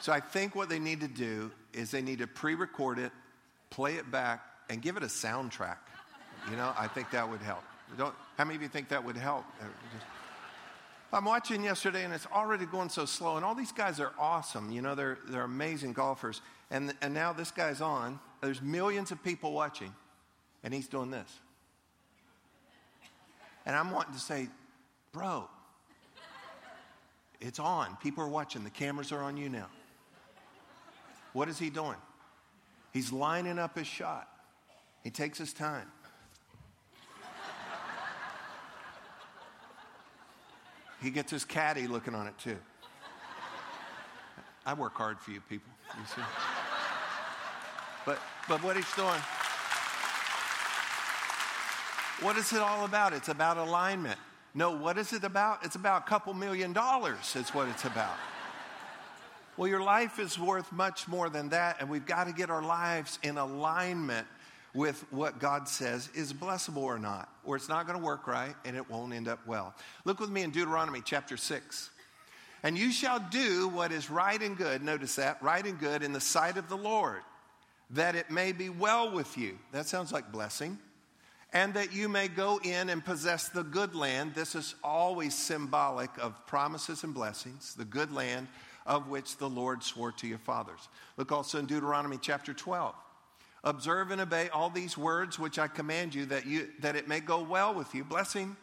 So 0.00 0.12
I 0.12 0.20
think 0.20 0.54
what 0.54 0.68
they 0.68 0.78
need 0.78 1.00
to 1.00 1.08
do 1.08 1.50
is 1.74 1.90
they 1.90 2.02
need 2.02 2.18
to 2.18 2.26
pre 2.26 2.54
record 2.54 2.98
it, 2.98 3.12
play 3.70 3.94
it 3.94 4.10
back, 4.10 4.42
and 4.70 4.80
give 4.80 4.96
it 4.96 5.02
a 5.02 5.06
soundtrack. 5.06 5.76
You 6.50 6.56
know, 6.56 6.72
I 6.76 6.86
think 6.88 7.10
that 7.10 7.28
would 7.28 7.40
help. 7.40 7.62
Don't, 7.96 8.14
how 8.36 8.44
many 8.44 8.56
of 8.56 8.62
you 8.62 8.68
think 8.68 8.88
that 8.88 9.04
would 9.04 9.16
help? 9.16 9.44
Uh, 9.60 9.66
I'm 11.12 11.24
watching 11.24 11.62
yesterday 11.62 12.04
and 12.04 12.12
it's 12.12 12.26
already 12.26 12.66
going 12.66 12.88
so 12.88 13.04
slow, 13.04 13.36
and 13.36 13.44
all 13.44 13.54
these 13.54 13.72
guys 13.72 14.00
are 14.00 14.12
awesome. 14.18 14.72
You 14.72 14.82
know, 14.82 14.94
they're, 14.94 15.18
they're 15.28 15.44
amazing 15.44 15.92
golfers. 15.92 16.40
And, 16.70 16.92
and 17.02 17.14
now 17.14 17.32
this 17.32 17.50
guy's 17.50 17.80
on. 17.80 18.18
There's 18.40 18.60
millions 18.60 19.12
of 19.12 19.22
people 19.22 19.52
watching, 19.52 19.94
and 20.64 20.74
he's 20.74 20.88
doing 20.88 21.10
this. 21.10 21.30
And 23.64 23.76
I'm 23.76 23.92
wanting 23.92 24.14
to 24.14 24.20
say, 24.20 24.48
bro, 25.12 25.48
it's 27.40 27.58
on. 27.58 27.96
People 28.02 28.24
are 28.24 28.28
watching. 28.28 28.64
The 28.64 28.70
cameras 28.70 29.12
are 29.12 29.22
on 29.22 29.36
you 29.36 29.48
now. 29.48 29.68
What 31.34 31.48
is 31.50 31.58
he 31.58 31.68
doing? 31.68 31.96
He's 32.92 33.12
lining 33.12 33.58
up 33.58 33.76
his 33.76 33.86
shot. 33.86 34.28
He 35.02 35.10
takes 35.10 35.36
his 35.36 35.52
time. 35.52 35.88
He 41.02 41.10
gets 41.10 41.30
his 41.30 41.44
caddy 41.44 41.86
looking 41.86 42.14
on 42.14 42.26
it 42.26 42.38
too. 42.38 42.56
I 44.64 44.72
work 44.72 44.94
hard 44.94 45.20
for 45.20 45.32
you 45.32 45.40
people, 45.42 45.70
you 45.98 46.06
see. 46.06 46.22
But, 48.06 48.18
but 48.48 48.62
what 48.62 48.76
he's 48.76 48.94
doing, 48.94 49.20
what 52.20 52.38
is 52.38 52.52
it 52.52 52.60
all 52.60 52.84
about? 52.86 53.12
It's 53.12 53.28
about 53.28 53.58
alignment. 53.58 54.18
No, 54.54 54.70
what 54.70 54.96
is 54.96 55.12
it 55.12 55.24
about? 55.24 55.64
It's 55.64 55.74
about 55.74 56.06
a 56.06 56.08
couple 56.08 56.32
million 56.32 56.72
dollars, 56.72 57.34
is 57.36 57.50
what 57.50 57.68
it's 57.68 57.84
about. 57.84 58.14
Well, 59.56 59.68
your 59.68 59.82
life 59.82 60.18
is 60.18 60.38
worth 60.38 60.72
much 60.72 61.06
more 61.06 61.30
than 61.30 61.50
that, 61.50 61.76
and 61.80 61.88
we've 61.88 62.06
got 62.06 62.26
to 62.26 62.32
get 62.32 62.50
our 62.50 62.62
lives 62.62 63.18
in 63.22 63.38
alignment 63.38 64.26
with 64.74 65.04
what 65.12 65.38
God 65.38 65.68
says 65.68 66.10
is 66.14 66.32
blessable 66.32 66.82
or 66.82 66.98
not, 66.98 67.28
or 67.44 67.54
it's 67.54 67.68
not 67.68 67.86
going 67.86 67.98
to 67.98 68.04
work 68.04 68.26
right 68.26 68.54
and 68.64 68.76
it 68.76 68.90
won't 68.90 69.12
end 69.12 69.28
up 69.28 69.46
well. 69.46 69.72
Look 70.04 70.18
with 70.18 70.30
me 70.30 70.42
in 70.42 70.50
Deuteronomy 70.50 71.00
chapter 71.04 71.36
6. 71.36 71.90
And 72.64 72.76
you 72.76 72.90
shall 72.90 73.20
do 73.20 73.68
what 73.68 73.92
is 73.92 74.10
right 74.10 74.40
and 74.40 74.56
good, 74.56 74.82
notice 74.82 75.16
that, 75.16 75.40
right 75.42 75.64
and 75.64 75.78
good 75.78 76.02
in 76.02 76.12
the 76.12 76.20
sight 76.20 76.56
of 76.56 76.68
the 76.68 76.76
Lord, 76.76 77.20
that 77.90 78.16
it 78.16 78.30
may 78.30 78.52
be 78.52 78.70
well 78.70 79.12
with 79.12 79.38
you. 79.38 79.58
That 79.70 79.86
sounds 79.86 80.10
like 80.12 80.32
blessing. 80.32 80.78
And 81.54 81.72
that 81.74 81.94
you 81.94 82.08
may 82.08 82.28
go 82.28 82.60
in 82.62 82.90
and 82.90 83.02
possess 83.02 83.48
the 83.48 83.62
good 83.62 83.94
land. 83.94 84.34
This 84.34 84.54
is 84.54 84.74
always 84.84 85.34
symbolic 85.34 86.10
of 86.18 86.46
promises 86.46 87.04
and 87.04 87.14
blessings, 87.14 87.74
the 87.74 87.84
good 87.84 88.12
land 88.12 88.48
of 88.84 89.08
which 89.08 89.38
the 89.38 89.48
Lord 89.48 89.82
swore 89.82 90.12
to 90.12 90.26
your 90.26 90.38
fathers. 90.38 90.88
Look 91.16 91.32
also 91.32 91.58
in 91.58 91.66
Deuteronomy 91.66 92.18
chapter 92.20 92.52
12. 92.52 92.94
Observe 93.62 94.10
and 94.10 94.20
obey 94.20 94.50
all 94.50 94.68
these 94.68 94.98
words 94.98 95.38
which 95.38 95.58
I 95.58 95.68
command 95.68 96.14
you 96.14 96.26
that, 96.26 96.44
you, 96.44 96.68
that 96.80 96.96
it 96.96 97.08
may 97.08 97.20
go 97.20 97.42
well 97.42 97.72
with 97.72 97.94
you, 97.94 98.04
blessing, 98.04 98.56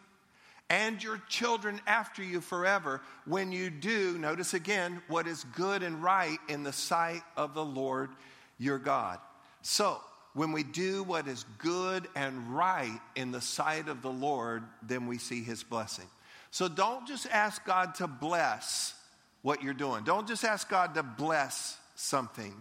and 0.70 1.02
your 1.02 1.20
children 1.28 1.80
after 1.86 2.22
you 2.22 2.40
forever, 2.40 3.02
when 3.26 3.52
you 3.52 3.68
do, 3.68 4.16
notice 4.16 4.54
again, 4.54 5.02
what 5.08 5.26
is 5.26 5.44
good 5.54 5.82
and 5.82 6.02
right 6.02 6.38
in 6.48 6.62
the 6.62 6.72
sight 6.72 7.22
of 7.36 7.52
the 7.52 7.64
Lord 7.64 8.10
your 8.58 8.78
God. 8.78 9.18
So, 9.60 10.00
when 10.34 10.52
we 10.52 10.62
do 10.62 11.02
what 11.02 11.28
is 11.28 11.44
good 11.58 12.08
and 12.14 12.56
right 12.56 13.00
in 13.14 13.32
the 13.32 13.40
sight 13.40 13.88
of 13.88 14.02
the 14.02 14.10
Lord, 14.10 14.62
then 14.82 15.06
we 15.06 15.18
see 15.18 15.42
his 15.42 15.62
blessing. 15.62 16.06
So, 16.50 16.68
don't 16.68 17.06
just 17.06 17.26
ask 17.30 17.64
God 17.64 17.94
to 17.96 18.06
bless 18.06 18.94
what 19.42 19.62
you're 19.62 19.74
doing, 19.74 20.04
don't 20.04 20.28
just 20.28 20.44
ask 20.44 20.68
God 20.68 20.94
to 20.94 21.02
bless 21.02 21.76
something. 21.94 22.54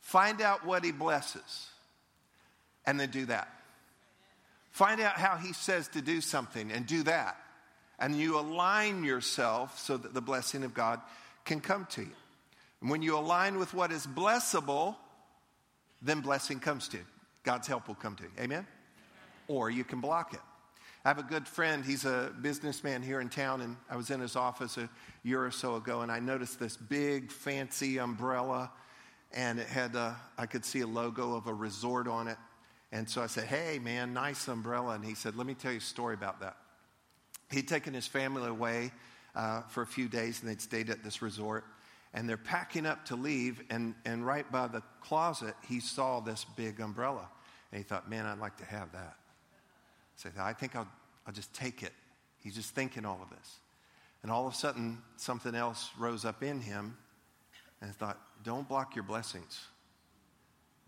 Find 0.00 0.42
out 0.42 0.66
what 0.66 0.84
he 0.84 0.92
blesses 0.92 1.68
and 2.86 3.00
then 3.00 3.10
do 3.10 3.26
that. 3.26 3.48
Find 4.70 5.00
out 5.00 5.14
how 5.14 5.36
he 5.36 5.52
says 5.52 5.88
to 5.88 6.02
do 6.02 6.20
something 6.20 6.70
and 6.70 6.86
do 6.86 7.04
that. 7.04 7.36
And 7.98 8.16
you 8.16 8.38
align 8.38 9.04
yourself 9.04 9.78
so 9.78 9.96
that 9.96 10.12
the 10.12 10.20
blessing 10.20 10.64
of 10.64 10.74
God 10.74 11.00
can 11.44 11.60
come 11.60 11.86
to 11.92 12.02
you. 12.02 12.10
And 12.80 12.90
when 12.90 13.00
you 13.00 13.16
align 13.16 13.58
with 13.58 13.72
what 13.72 13.92
is 13.92 14.06
blessable, 14.06 14.96
then 16.04 16.20
blessing 16.20 16.60
comes 16.60 16.88
to 16.88 16.98
you. 16.98 17.04
God's 17.42 17.66
help 17.66 17.88
will 17.88 17.94
come 17.94 18.14
to 18.16 18.22
you. 18.22 18.30
Amen? 18.38 18.66
Or 19.48 19.70
you 19.70 19.84
can 19.84 20.00
block 20.00 20.32
it. 20.34 20.40
I 21.04 21.08
have 21.08 21.18
a 21.18 21.22
good 21.22 21.46
friend. 21.46 21.84
He's 21.84 22.04
a 22.04 22.32
businessman 22.40 23.02
here 23.02 23.20
in 23.20 23.28
town, 23.28 23.60
and 23.60 23.76
I 23.90 23.96
was 23.96 24.10
in 24.10 24.20
his 24.20 24.36
office 24.36 24.78
a 24.78 24.88
year 25.22 25.44
or 25.44 25.50
so 25.50 25.76
ago, 25.76 26.00
and 26.00 26.10
I 26.10 26.18
noticed 26.18 26.58
this 26.58 26.76
big, 26.76 27.30
fancy 27.30 27.98
umbrella, 27.98 28.70
and 29.32 29.58
it 29.58 29.66
had, 29.66 29.96
a, 29.96 30.16
I 30.38 30.46
could 30.46 30.64
see 30.64 30.80
a 30.80 30.86
logo 30.86 31.34
of 31.34 31.46
a 31.46 31.52
resort 31.52 32.08
on 32.08 32.28
it. 32.28 32.38
And 32.92 33.10
so 33.10 33.22
I 33.22 33.26
said, 33.26 33.44
Hey, 33.44 33.80
man, 33.80 34.14
nice 34.14 34.46
umbrella. 34.46 34.94
And 34.94 35.04
he 35.04 35.14
said, 35.14 35.36
Let 35.36 35.46
me 35.46 35.54
tell 35.54 35.72
you 35.72 35.78
a 35.78 35.80
story 35.80 36.14
about 36.14 36.40
that. 36.40 36.56
He'd 37.50 37.68
taken 37.68 37.92
his 37.92 38.06
family 38.06 38.48
away 38.48 38.92
uh, 39.34 39.62
for 39.62 39.82
a 39.82 39.86
few 39.86 40.08
days 40.08 40.40
and 40.40 40.48
they'd 40.48 40.60
stayed 40.60 40.90
at 40.90 41.02
this 41.02 41.20
resort. 41.20 41.64
And 42.14 42.28
they're 42.28 42.36
packing 42.36 42.86
up 42.86 43.04
to 43.06 43.16
leave. 43.16 43.60
And, 43.70 43.94
and 44.04 44.24
right 44.24 44.50
by 44.50 44.68
the 44.68 44.82
closet, 45.00 45.54
he 45.68 45.80
saw 45.80 46.20
this 46.20 46.46
big 46.56 46.80
umbrella. 46.80 47.28
And 47.72 47.78
he 47.78 47.84
thought, 47.84 48.08
Man, 48.08 48.24
I'd 48.24 48.38
like 48.38 48.56
to 48.58 48.64
have 48.64 48.92
that. 48.92 49.16
So 50.16 50.30
I 50.38 50.52
think 50.52 50.76
I'll, 50.76 50.88
I'll 51.26 51.32
just 51.32 51.52
take 51.52 51.82
it. 51.82 51.92
He's 52.42 52.54
just 52.54 52.74
thinking 52.74 53.04
all 53.04 53.20
of 53.22 53.30
this. 53.30 53.56
And 54.22 54.30
all 54.30 54.46
of 54.46 54.54
a 54.54 54.56
sudden, 54.56 55.02
something 55.16 55.54
else 55.54 55.90
rose 55.98 56.24
up 56.24 56.42
in 56.42 56.60
him 56.60 56.96
and 57.82 57.94
thought, 57.94 58.18
Don't 58.42 58.68
block 58.68 58.94
your 58.94 59.04
blessings. 59.04 59.60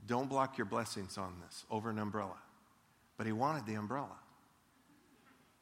Don't 0.07 0.29
block 0.29 0.57
your 0.57 0.67
blessings 0.67 1.19
on 1.19 1.35
this 1.45 1.65
over 1.71 1.91
an 1.91 1.99
umbrella. 1.99 2.37
But 3.17 3.27
he 3.27 3.33
wanted 3.33 3.67
the 3.67 3.75
umbrella. 3.75 4.17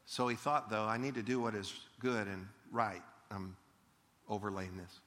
So 0.05 0.27
he 0.27 0.35
thought, 0.35 0.69
though, 0.69 0.83
I 0.83 0.97
need 0.97 1.15
to 1.15 1.23
do 1.23 1.39
what 1.39 1.55
is 1.55 1.73
good 1.99 2.27
and 2.27 2.47
right. 2.71 3.01
I'm 3.31 3.55
overlaying 4.29 4.77
this. 4.77 4.99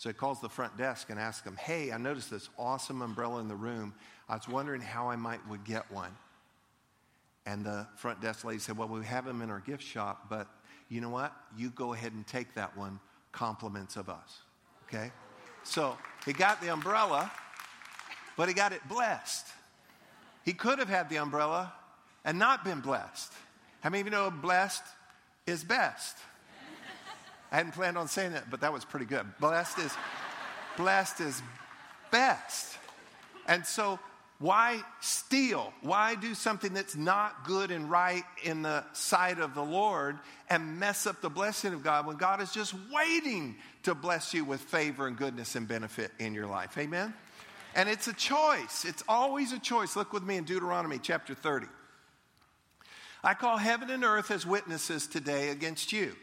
So 0.00 0.08
he 0.08 0.14
calls 0.14 0.40
the 0.40 0.48
front 0.48 0.78
desk 0.78 1.10
and 1.10 1.20
asks 1.20 1.42
them, 1.42 1.56
Hey, 1.56 1.92
I 1.92 1.98
noticed 1.98 2.30
this 2.30 2.48
awesome 2.58 3.02
umbrella 3.02 3.38
in 3.40 3.48
the 3.48 3.54
room. 3.54 3.92
I 4.30 4.34
was 4.34 4.48
wondering 4.48 4.80
how 4.80 5.10
I 5.10 5.16
might 5.16 5.46
would 5.46 5.62
get 5.62 5.92
one. 5.92 6.16
And 7.44 7.66
the 7.66 7.86
front 7.96 8.22
desk 8.22 8.42
lady 8.42 8.60
said, 8.60 8.78
Well, 8.78 8.88
we 8.88 9.04
have 9.04 9.26
them 9.26 9.42
in 9.42 9.50
our 9.50 9.60
gift 9.60 9.82
shop, 9.82 10.30
but 10.30 10.48
you 10.88 11.02
know 11.02 11.10
what? 11.10 11.36
You 11.54 11.68
go 11.68 11.92
ahead 11.92 12.14
and 12.14 12.26
take 12.26 12.54
that 12.54 12.74
one, 12.78 12.98
compliments 13.30 13.96
of 13.96 14.08
us. 14.08 14.38
Okay? 14.88 15.12
So 15.64 15.98
he 16.24 16.32
got 16.32 16.62
the 16.62 16.72
umbrella, 16.72 17.30
but 18.38 18.48
he 18.48 18.54
got 18.54 18.72
it 18.72 18.80
blessed. 18.88 19.46
He 20.46 20.54
could 20.54 20.78
have 20.78 20.88
had 20.88 21.10
the 21.10 21.18
umbrella 21.18 21.74
and 22.24 22.38
not 22.38 22.64
been 22.64 22.80
blessed. 22.80 23.34
How 23.80 23.90
many 23.90 24.00
of 24.00 24.06
you 24.06 24.12
know 24.12 24.30
blessed 24.30 24.82
is 25.46 25.62
best? 25.62 26.16
I 27.50 27.56
hadn't 27.56 27.72
planned 27.72 27.98
on 27.98 28.08
saying 28.08 28.32
that, 28.32 28.50
but 28.50 28.60
that 28.60 28.72
was 28.72 28.84
pretty 28.84 29.06
good. 29.06 29.26
Blessed 29.40 29.78
is 29.78 29.92
blessed 30.76 31.20
is 31.20 31.42
best. 32.10 32.78
And 33.46 33.66
so 33.66 33.98
why 34.38 34.80
steal? 35.00 35.72
Why 35.82 36.14
do 36.14 36.34
something 36.34 36.72
that's 36.72 36.96
not 36.96 37.44
good 37.44 37.70
and 37.70 37.90
right 37.90 38.24
in 38.42 38.62
the 38.62 38.84
sight 38.94 39.38
of 39.38 39.54
the 39.54 39.62
Lord 39.62 40.18
and 40.48 40.80
mess 40.80 41.06
up 41.06 41.20
the 41.20 41.28
blessing 41.28 41.74
of 41.74 41.82
God 41.82 42.06
when 42.06 42.16
God 42.16 42.40
is 42.40 42.50
just 42.50 42.74
waiting 42.92 43.56
to 43.82 43.94
bless 43.94 44.32
you 44.32 44.44
with 44.44 44.60
favor 44.62 45.06
and 45.06 45.16
goodness 45.16 45.56
and 45.56 45.68
benefit 45.68 46.10
in 46.18 46.32
your 46.32 46.46
life? 46.46 46.78
Amen? 46.78 47.12
And 47.74 47.88
it's 47.88 48.08
a 48.08 48.14
choice. 48.14 48.86
It's 48.86 49.04
always 49.06 49.52
a 49.52 49.58
choice. 49.58 49.94
Look 49.94 50.12
with 50.12 50.22
me 50.22 50.36
in 50.36 50.44
Deuteronomy 50.44 50.98
chapter 50.98 51.34
30. 51.34 51.66
I 53.22 53.34
call 53.34 53.58
heaven 53.58 53.90
and 53.90 54.04
earth 54.04 54.30
as 54.30 54.46
witnesses 54.46 55.06
today 55.06 55.50
against 55.50 55.92
you 55.92 56.16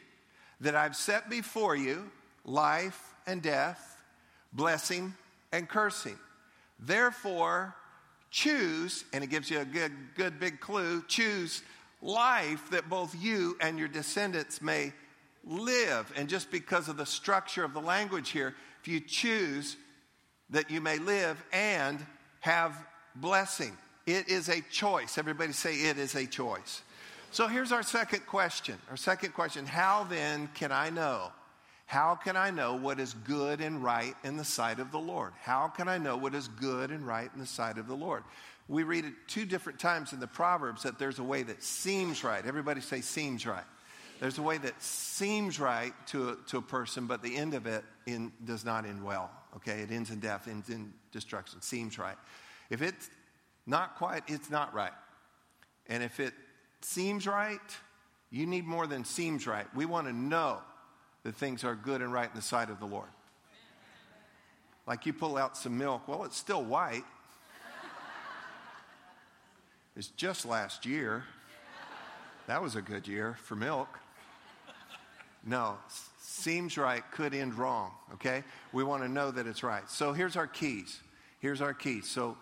that 0.62 0.76
I've 0.76 0.96
set 0.96 1.30
before 1.30 1.76
you 1.76 2.10
life 2.46 3.16
and 3.26 3.42
death, 3.42 3.98
blessing 4.54 5.14
and 5.52 5.68
cursing. 5.68 6.18
Therefore, 6.80 7.76
choose, 8.32 9.04
and 9.14 9.24
it 9.24 9.28
gives 9.28 9.50
you 9.50 9.60
a 9.60 9.66
good, 9.66 9.92
good 10.16 10.40
big 10.40 10.60
clue 10.60 11.04
choose 11.08 11.62
life 12.02 12.70
that 12.70 12.90
both 12.90 13.16
you 13.20 13.58
and 13.60 13.80
your 13.80 13.88
descendants 13.88 14.62
may 14.62 14.94
live. 15.44 16.12
And 16.16 16.30
just 16.30 16.52
because 16.52 16.90
of 16.90 16.98
the 16.98 17.06
structure 17.06 17.64
of 17.64 17.74
the 17.74 17.82
language 17.82 18.30
here, 18.30 18.54
if 18.82 18.88
you 18.88 19.00
choose 19.00 19.78
that 20.50 20.70
you 20.70 20.80
may 20.80 20.98
live 21.00 21.44
and 21.52 22.06
have 22.42 22.78
blessing, 23.16 23.76
it 24.06 24.30
is 24.30 24.50
a 24.50 24.62
choice. 24.72 25.18
Everybody 25.18 25.54
say 25.54 25.74
it 25.74 25.98
is 25.98 26.16
a 26.16 26.26
choice. 26.26 26.82
So 27.32 27.48
here's 27.48 27.72
our 27.72 27.84
second 27.84 28.26
question. 28.26 28.78
Our 28.90 28.98
second 28.98 29.34
question 29.34 29.66
How 29.66 30.06
then 30.06 30.50
can 30.54 30.72
I 30.72 30.90
know? 30.90 31.32
How 31.86 32.16
can 32.16 32.36
I 32.36 32.52
know 32.52 32.76
what 32.76 33.00
is 33.00 33.14
good 33.14 33.62
and 33.62 33.82
right 33.82 34.14
in 34.26 34.36
the 34.36 34.44
sight 34.44 34.80
of 34.80 34.92
the 34.92 35.00
Lord? 35.00 35.32
How 35.42 35.70
can 35.70 35.88
I 35.88 35.98
know 35.98 36.18
what 36.18 36.36
is 36.36 36.50
good 36.50 36.92
and 36.92 37.08
right 37.08 37.30
in 37.34 37.40
the 37.40 37.46
sight 37.46 37.78
of 37.78 37.88
the 37.88 37.96
Lord? 37.96 38.24
We 38.68 38.84
read 38.84 39.06
it 39.06 39.14
two 39.28 39.46
different 39.46 39.80
times 39.80 40.12
in 40.12 40.20
the 40.20 40.28
Proverbs 40.28 40.84
that 40.84 41.00
there's 41.00 41.20
a 41.20 41.24
way 41.24 41.44
that 41.44 41.64
seems 41.64 42.26
right. 42.26 42.46
Everybody 42.46 42.82
say 42.82 43.00
seems 43.00 43.46
right. 43.46 43.64
There's 44.20 44.38
a 44.38 44.42
way 44.42 44.58
that 44.58 44.82
seems 44.82 45.60
right 45.60 45.94
to 46.08 46.30
a, 46.30 46.36
to 46.48 46.58
a 46.58 46.62
person, 46.62 47.08
but 47.08 47.22
the 47.22 47.36
end 47.38 47.54
of 47.54 47.68
it 47.68 47.86
in, 48.06 48.34
does 48.44 48.66
not 48.66 48.86
end 48.86 49.02
well. 49.02 49.32
Okay, 49.56 49.80
it 49.80 49.92
ends 49.92 50.10
in 50.10 50.20
death, 50.20 50.50
ends 50.50 50.70
in 50.70 50.92
destruction. 51.14 51.62
Seems 51.62 51.98
right. 51.98 52.18
If 52.70 52.82
it's 52.82 53.10
not 53.66 53.96
quite, 53.96 54.24
it's 54.28 54.50
not 54.50 54.74
right. 54.74 54.92
And 55.88 56.04
if 56.04 56.20
it 56.20 56.34
seems 56.82 57.28
right, 57.28 57.60
you 58.30 58.46
need 58.46 58.66
more 58.66 58.88
than 58.88 59.06
seems 59.06 59.48
right. 59.48 59.68
We 59.76 59.86
want 59.86 60.08
to 60.08 60.14
know 60.14 60.60
that 61.24 61.36
things 61.36 61.64
are 61.64 61.76
good 61.76 62.02
and 62.02 62.12
right 62.12 62.30
in 62.30 62.36
the 62.36 62.42
sight 62.42 62.70
of 62.70 62.80
the 62.80 62.86
Lord. 62.86 63.10
Like 64.86 65.06
you 65.06 65.14
pull 65.14 65.38
out 65.38 65.58
some 65.58 65.78
milk, 65.78 66.08
well, 66.08 66.24
it's 66.24 66.38
still 66.38 66.64
white. 66.64 67.04
It's 69.96 70.08
just 70.10 70.46
last 70.46 70.86
year. 70.86 71.24
That 72.46 72.62
was 72.62 72.76
a 72.76 72.82
good 72.82 73.08
year 73.08 73.36
for 73.44 73.56
milk. 73.56 74.00
No, 75.44 75.78
seems 76.20 76.78
right, 76.78 77.04
could 77.12 77.34
end 77.34 77.56
wrong, 77.56 77.92
okay? 78.14 78.44
We 78.74 78.84
want 78.84 79.04
to 79.04 79.10
know 79.10 79.32
that 79.32 79.48
it's 79.48 79.64
right. 79.64 79.90
So 79.90 80.14
here's 80.14 80.36
our 80.36 80.48
keys. 80.48 81.00
Here's 81.40 81.62
our 81.62 81.74
keys. 81.74 82.08
So, 82.08 82.38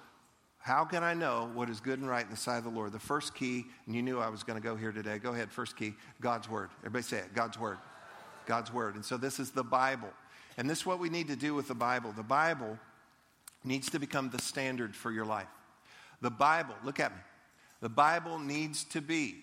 how 0.65 0.83
can 0.83 1.03
I 1.03 1.13
know 1.13 1.51
what 1.53 1.69
is 1.69 1.79
good 1.79 1.99
and 1.99 2.09
right 2.09 2.25
in 2.25 2.31
the 2.31 2.35
sight 2.35 2.57
of 2.57 2.63
the 2.63 2.71
Lord? 2.71 2.91
The 2.91 2.97
first 2.97 3.35
key, 3.35 3.65
and 3.85 3.95
you 3.95 4.01
knew 4.01 4.17
I 4.19 4.29
was 4.29 4.41
going 4.41 4.59
to 4.59 4.67
go 4.67 4.75
here 4.75 4.91
today. 4.91 5.19
Go 5.19 5.31
ahead, 5.31 5.51
first 5.51 5.77
key 5.77 5.93
God's 6.19 6.49
Word. 6.49 6.71
Everybody 6.79 7.03
say 7.03 7.17
it 7.19 7.35
God's 7.35 7.59
Word. 7.59 7.77
God's 8.47 8.73
Word. 8.73 8.95
And 8.95 9.05
so 9.05 9.15
this 9.15 9.39
is 9.39 9.51
the 9.51 9.63
Bible. 9.63 10.09
And 10.57 10.67
this 10.67 10.79
is 10.79 10.85
what 10.87 10.97
we 10.97 11.07
need 11.09 11.27
to 11.27 11.35
do 11.35 11.53
with 11.53 11.67
the 11.67 11.75
Bible. 11.75 12.13
The 12.13 12.23
Bible 12.23 12.79
needs 13.63 13.91
to 13.91 13.99
become 13.99 14.31
the 14.31 14.41
standard 14.41 14.95
for 14.95 15.11
your 15.11 15.23
life. 15.23 15.45
The 16.21 16.31
Bible, 16.31 16.73
look 16.83 16.99
at 16.99 17.11
me. 17.11 17.21
The 17.81 17.89
Bible 17.89 18.39
needs 18.39 18.85
to 18.85 19.01
be, 19.01 19.35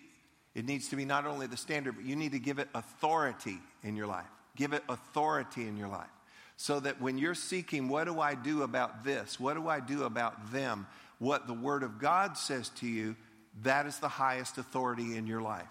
it 0.56 0.64
needs 0.64 0.88
to 0.88 0.96
be 0.96 1.04
not 1.04 1.24
only 1.24 1.46
the 1.46 1.56
standard, 1.56 1.94
but 1.94 2.04
you 2.04 2.16
need 2.16 2.32
to 2.32 2.40
give 2.40 2.58
it 2.58 2.66
authority 2.74 3.58
in 3.84 3.94
your 3.94 4.08
life. 4.08 4.26
Give 4.56 4.72
it 4.72 4.82
authority 4.88 5.68
in 5.68 5.76
your 5.76 5.86
life. 5.86 6.10
So 6.56 6.80
that 6.80 7.00
when 7.00 7.16
you're 7.16 7.36
seeking, 7.36 7.88
what 7.88 8.04
do 8.06 8.20
I 8.20 8.34
do 8.34 8.62
about 8.62 9.04
this? 9.04 9.38
What 9.38 9.54
do 9.54 9.68
I 9.68 9.78
do 9.78 10.02
about 10.02 10.52
them? 10.52 10.88
What 11.22 11.46
the 11.46 11.54
Word 11.54 11.84
of 11.84 12.00
God 12.00 12.36
says 12.36 12.68
to 12.80 12.86
you, 12.88 13.14
that 13.62 13.86
is 13.86 14.00
the 14.00 14.08
highest 14.08 14.58
authority 14.58 15.16
in 15.16 15.28
your 15.28 15.40
life. 15.40 15.68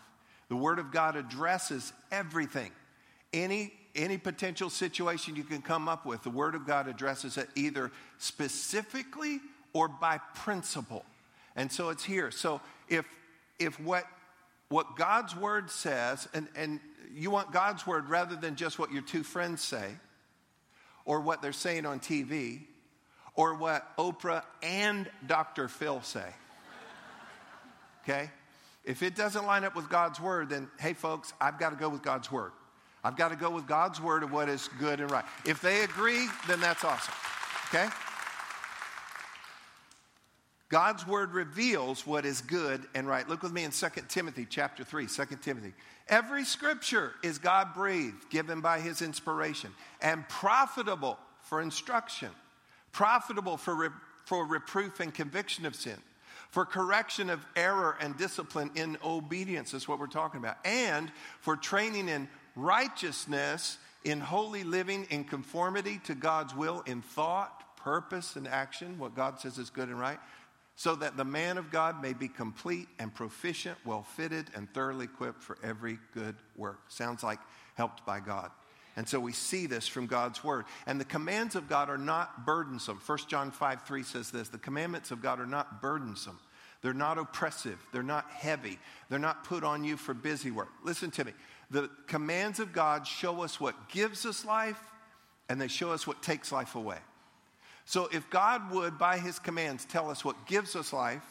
The 0.47 0.55
Word 0.55 0.79
of 0.79 0.93
God 0.93 1.17
addresses 1.17 1.91
everything. 2.09 2.71
Any, 3.33 3.73
any 3.93 4.17
potential 4.17 4.69
situation 4.69 5.35
you 5.35 5.43
can 5.43 5.61
come 5.61 5.89
up 5.89 6.05
with, 6.05 6.23
the 6.23 6.29
Word 6.29 6.55
of 6.55 6.65
God 6.65 6.87
addresses 6.87 7.35
it 7.35 7.49
either 7.53 7.91
specifically 8.17 9.41
or 9.73 9.89
by 9.89 10.19
principle. 10.35 11.03
And 11.57 11.69
so 11.69 11.89
it's 11.89 12.05
here. 12.05 12.31
So 12.31 12.61
if, 12.87 13.03
if 13.59 13.77
what, 13.77 14.05
what 14.69 14.95
God's 14.95 15.35
Word 15.35 15.69
says, 15.69 16.29
and, 16.33 16.47
and 16.55 16.79
you 17.13 17.29
want 17.29 17.51
God's 17.51 17.85
Word 17.85 18.07
rather 18.07 18.37
than 18.37 18.55
just 18.55 18.79
what 18.79 18.93
your 18.93 19.01
two 19.01 19.21
friends 19.21 19.61
say, 19.61 19.89
or 21.03 21.19
what 21.19 21.41
they're 21.41 21.51
saying 21.51 21.85
on 21.85 21.99
TV, 21.99 22.61
or 23.35 23.55
what 23.55 23.95
Oprah 23.97 24.43
and 24.61 25.09
Dr. 25.25 25.67
Phil 25.67 26.01
say. 26.01 26.27
Okay? 28.03 28.29
If 28.83 29.03
it 29.03 29.15
doesn't 29.15 29.45
line 29.45 29.63
up 29.63 29.75
with 29.75 29.89
God's 29.89 30.19
Word, 30.19 30.49
then 30.49 30.69
hey, 30.79 30.93
folks, 30.93 31.33
I've 31.39 31.59
got 31.59 31.69
to 31.69 31.75
go 31.75 31.89
with 31.89 32.01
God's 32.01 32.31
Word. 32.31 32.51
I've 33.03 33.17
got 33.17 33.29
to 33.29 33.35
go 33.35 33.49
with 33.49 33.67
God's 33.67 33.99
word 33.99 34.23
of 34.23 34.31
what 34.31 34.47
is 34.47 34.69
good 34.79 34.99
and 34.99 35.09
right. 35.09 35.25
If 35.45 35.61
they 35.61 35.83
agree, 35.83 36.27
then 36.47 36.59
that's 36.59 36.83
awesome. 36.83 37.13
Okay? 37.69 37.87
God's 40.69 41.05
word 41.05 41.33
reveals 41.33 42.05
what 42.07 42.25
is 42.25 42.41
good 42.41 42.85
and 42.95 43.07
right. 43.07 43.27
Look 43.27 43.43
with 43.43 43.51
me 43.51 43.63
in 43.63 43.71
2 43.71 43.87
Timothy 44.07 44.47
chapter 44.49 44.83
3, 44.83 45.07
2 45.07 45.23
Timothy. 45.41 45.73
Every 46.07 46.45
scripture 46.45 47.13
is 47.23 47.39
God 47.39 47.73
breathed, 47.73 48.29
given 48.29 48.61
by 48.61 48.79
his 48.79 49.01
inspiration, 49.01 49.71
and 50.01 50.27
profitable 50.29 51.17
for 51.41 51.61
instruction, 51.61 52.29
profitable 52.91 53.57
for, 53.57 53.75
re- 53.75 53.89
for 54.25 54.45
reproof 54.45 54.99
and 54.99 55.13
conviction 55.13 55.65
of 55.65 55.75
sin, 55.75 55.97
for 56.49 56.65
correction 56.65 57.29
of 57.29 57.45
error 57.55 57.97
and 58.01 58.17
discipline 58.17 58.71
in 58.75 58.97
obedience, 59.03 59.73
is 59.73 59.87
what 59.87 59.99
we're 59.99 60.07
talking 60.07 60.39
about, 60.39 60.57
and 60.65 61.11
for 61.39 61.55
training 61.55 62.09
in 62.09 62.27
righteousness 62.55 63.77
in 64.03 64.19
holy 64.19 64.63
living 64.63 65.05
in 65.09 65.23
conformity 65.23 65.99
to 66.05 66.15
God's 66.15 66.55
will 66.55 66.81
in 66.85 67.01
thought, 67.01 67.77
purpose, 67.77 68.35
and 68.35 68.47
action, 68.47 68.97
what 68.97 69.15
God 69.15 69.39
says 69.39 69.57
is 69.57 69.69
good 69.69 69.89
and 69.89 69.99
right, 69.99 70.19
so 70.75 70.95
that 70.95 71.17
the 71.17 71.25
man 71.25 71.57
of 71.57 71.71
God 71.71 72.01
may 72.01 72.13
be 72.13 72.27
complete 72.27 72.87
and 72.97 73.13
proficient, 73.13 73.77
well 73.85 74.03
fitted, 74.03 74.47
and 74.55 74.71
thoroughly 74.73 75.05
equipped 75.05 75.43
for 75.43 75.57
every 75.63 75.99
good 76.13 76.35
work. 76.55 76.79
Sounds 76.87 77.23
like 77.23 77.39
helped 77.75 78.05
by 78.05 78.19
God. 78.19 78.49
And 78.95 79.07
so 79.07 79.19
we 79.19 79.31
see 79.31 79.67
this 79.67 79.87
from 79.87 80.07
God's 80.07 80.43
word. 80.43 80.65
And 80.85 80.99
the 80.99 81.05
commands 81.05 81.55
of 81.55 81.69
God 81.69 81.89
are 81.89 81.97
not 81.97 82.45
burdensome. 82.45 82.99
1 83.05 83.17
John 83.27 83.51
5 83.51 83.83
3 83.83 84.03
says 84.03 84.31
this 84.31 84.49
the 84.49 84.57
commandments 84.57 85.11
of 85.11 85.21
God 85.21 85.39
are 85.39 85.45
not 85.45 85.81
burdensome. 85.81 86.39
They're 86.81 86.93
not 86.93 87.17
oppressive. 87.17 87.77
They're 87.93 88.03
not 88.03 88.29
heavy. 88.31 88.79
They're 89.09 89.19
not 89.19 89.43
put 89.43 89.63
on 89.63 89.83
you 89.83 89.97
for 89.97 90.13
busy 90.13 90.51
work. 90.51 90.69
Listen 90.83 91.11
to 91.11 91.25
me. 91.25 91.31
The 91.69 91.89
commands 92.07 92.59
of 92.59 92.73
God 92.73 93.07
show 93.07 93.43
us 93.43 93.59
what 93.59 93.89
gives 93.89 94.25
us 94.25 94.43
life, 94.43 94.79
and 95.47 95.61
they 95.61 95.67
show 95.67 95.91
us 95.91 96.05
what 96.07 96.23
takes 96.23 96.51
life 96.51 96.75
away. 96.75 96.97
So 97.85 98.09
if 98.11 98.29
God 98.29 98.71
would, 98.71 98.97
by 98.97 99.19
his 99.19 99.39
commands, 99.39 99.85
tell 99.85 100.09
us 100.09 100.25
what 100.25 100.47
gives 100.47 100.75
us 100.75 100.91
life 100.91 101.23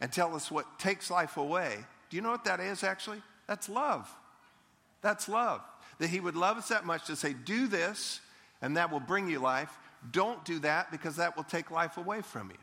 and 0.00 0.12
tell 0.12 0.34
us 0.34 0.50
what 0.50 0.78
takes 0.78 1.10
life 1.10 1.36
away, 1.36 1.76
do 2.10 2.16
you 2.16 2.22
know 2.22 2.30
what 2.30 2.44
that 2.44 2.60
is 2.60 2.84
actually? 2.84 3.22
That's 3.46 3.68
love. 3.68 4.08
That's 5.00 5.28
love. 5.28 5.60
That 5.98 6.08
he 6.08 6.20
would 6.20 6.36
love 6.36 6.56
us 6.56 6.68
that 6.68 6.84
much 6.84 7.06
to 7.06 7.16
say, 7.16 7.32
do 7.32 7.66
this, 7.66 8.20
and 8.62 8.76
that 8.76 8.90
will 8.90 9.00
bring 9.00 9.28
you 9.28 9.40
life. 9.40 9.70
Don't 10.12 10.44
do 10.44 10.58
that 10.60 10.90
because 10.90 11.16
that 11.16 11.36
will 11.36 11.44
take 11.44 11.70
life 11.70 11.96
away 11.96 12.22
from 12.22 12.50
you. 12.50 12.56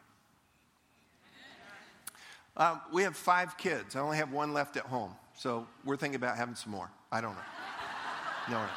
Um, 2.57 2.79
we 2.93 3.03
have 3.03 3.17
five 3.17 3.57
kids. 3.57 3.95
I 3.95 3.99
only 3.99 4.17
have 4.17 4.31
one 4.31 4.53
left 4.53 4.77
at 4.77 4.83
home. 4.83 5.13
So 5.37 5.67
we're 5.83 5.97
thinking 5.97 6.15
about 6.15 6.37
having 6.37 6.55
some 6.55 6.71
more. 6.71 6.89
I 7.11 7.19
don't 7.19 7.33
know. 7.33 7.41
No, 8.49 8.59
we're, 8.59 8.69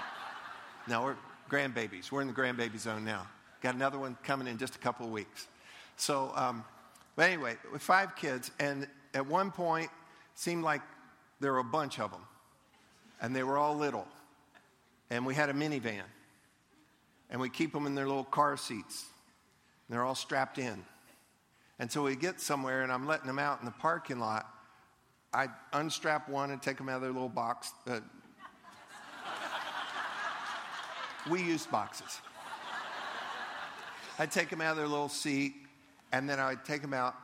no, 0.88 1.02
we're 1.02 1.16
grandbabies. 1.48 2.10
We're 2.10 2.22
in 2.22 2.26
the 2.26 2.32
grandbaby 2.32 2.78
zone 2.78 3.04
now. 3.04 3.26
Got 3.60 3.74
another 3.74 3.98
one 3.98 4.16
coming 4.24 4.48
in 4.48 4.58
just 4.58 4.74
a 4.74 4.78
couple 4.78 5.06
of 5.06 5.12
weeks. 5.12 5.46
So, 5.96 6.32
um, 6.34 6.64
but 7.16 7.30
anyway, 7.30 7.56
with 7.72 7.82
five 7.82 8.16
kids, 8.16 8.50
and 8.58 8.88
at 9.14 9.26
one 9.26 9.50
point, 9.50 9.90
seemed 10.34 10.64
like 10.64 10.82
there 11.40 11.52
were 11.52 11.58
a 11.58 11.64
bunch 11.64 12.00
of 12.00 12.10
them, 12.10 12.20
and 13.20 13.34
they 13.34 13.42
were 13.42 13.58
all 13.58 13.76
little. 13.76 14.06
And 15.10 15.24
we 15.24 15.34
had 15.34 15.48
a 15.48 15.54
minivan. 15.54 16.02
and 17.30 17.40
we 17.40 17.50
keep 17.50 17.72
them 17.72 17.86
in 17.86 17.94
their 17.94 18.06
little 18.06 18.24
car 18.24 18.56
seats. 18.56 19.04
They're 19.88 20.04
all 20.04 20.14
strapped 20.14 20.58
in. 20.58 20.84
And 21.78 21.90
so 21.90 22.02
we 22.02 22.16
get 22.16 22.40
somewhere, 22.40 22.82
and 22.82 22.90
I'm 22.90 23.06
letting 23.06 23.26
them 23.26 23.38
out 23.38 23.60
in 23.60 23.66
the 23.66 23.72
parking 23.72 24.18
lot. 24.18 24.46
I 25.32 25.48
unstrap 25.72 26.28
one 26.28 26.50
and 26.50 26.60
take 26.60 26.78
them 26.78 26.88
out 26.88 26.96
of 26.96 27.02
their 27.02 27.12
little 27.12 27.28
box. 27.28 27.72
Uh, 27.86 28.00
we 31.30 31.42
use 31.42 31.66
boxes. 31.66 32.20
I'd 34.18 34.32
take 34.32 34.50
them 34.50 34.60
out 34.60 34.72
of 34.72 34.78
their 34.78 34.88
little 34.88 35.08
seat, 35.08 35.54
and 36.12 36.28
then 36.28 36.40
I'd 36.40 36.64
take 36.64 36.82
them 36.82 36.94
out 36.94 37.14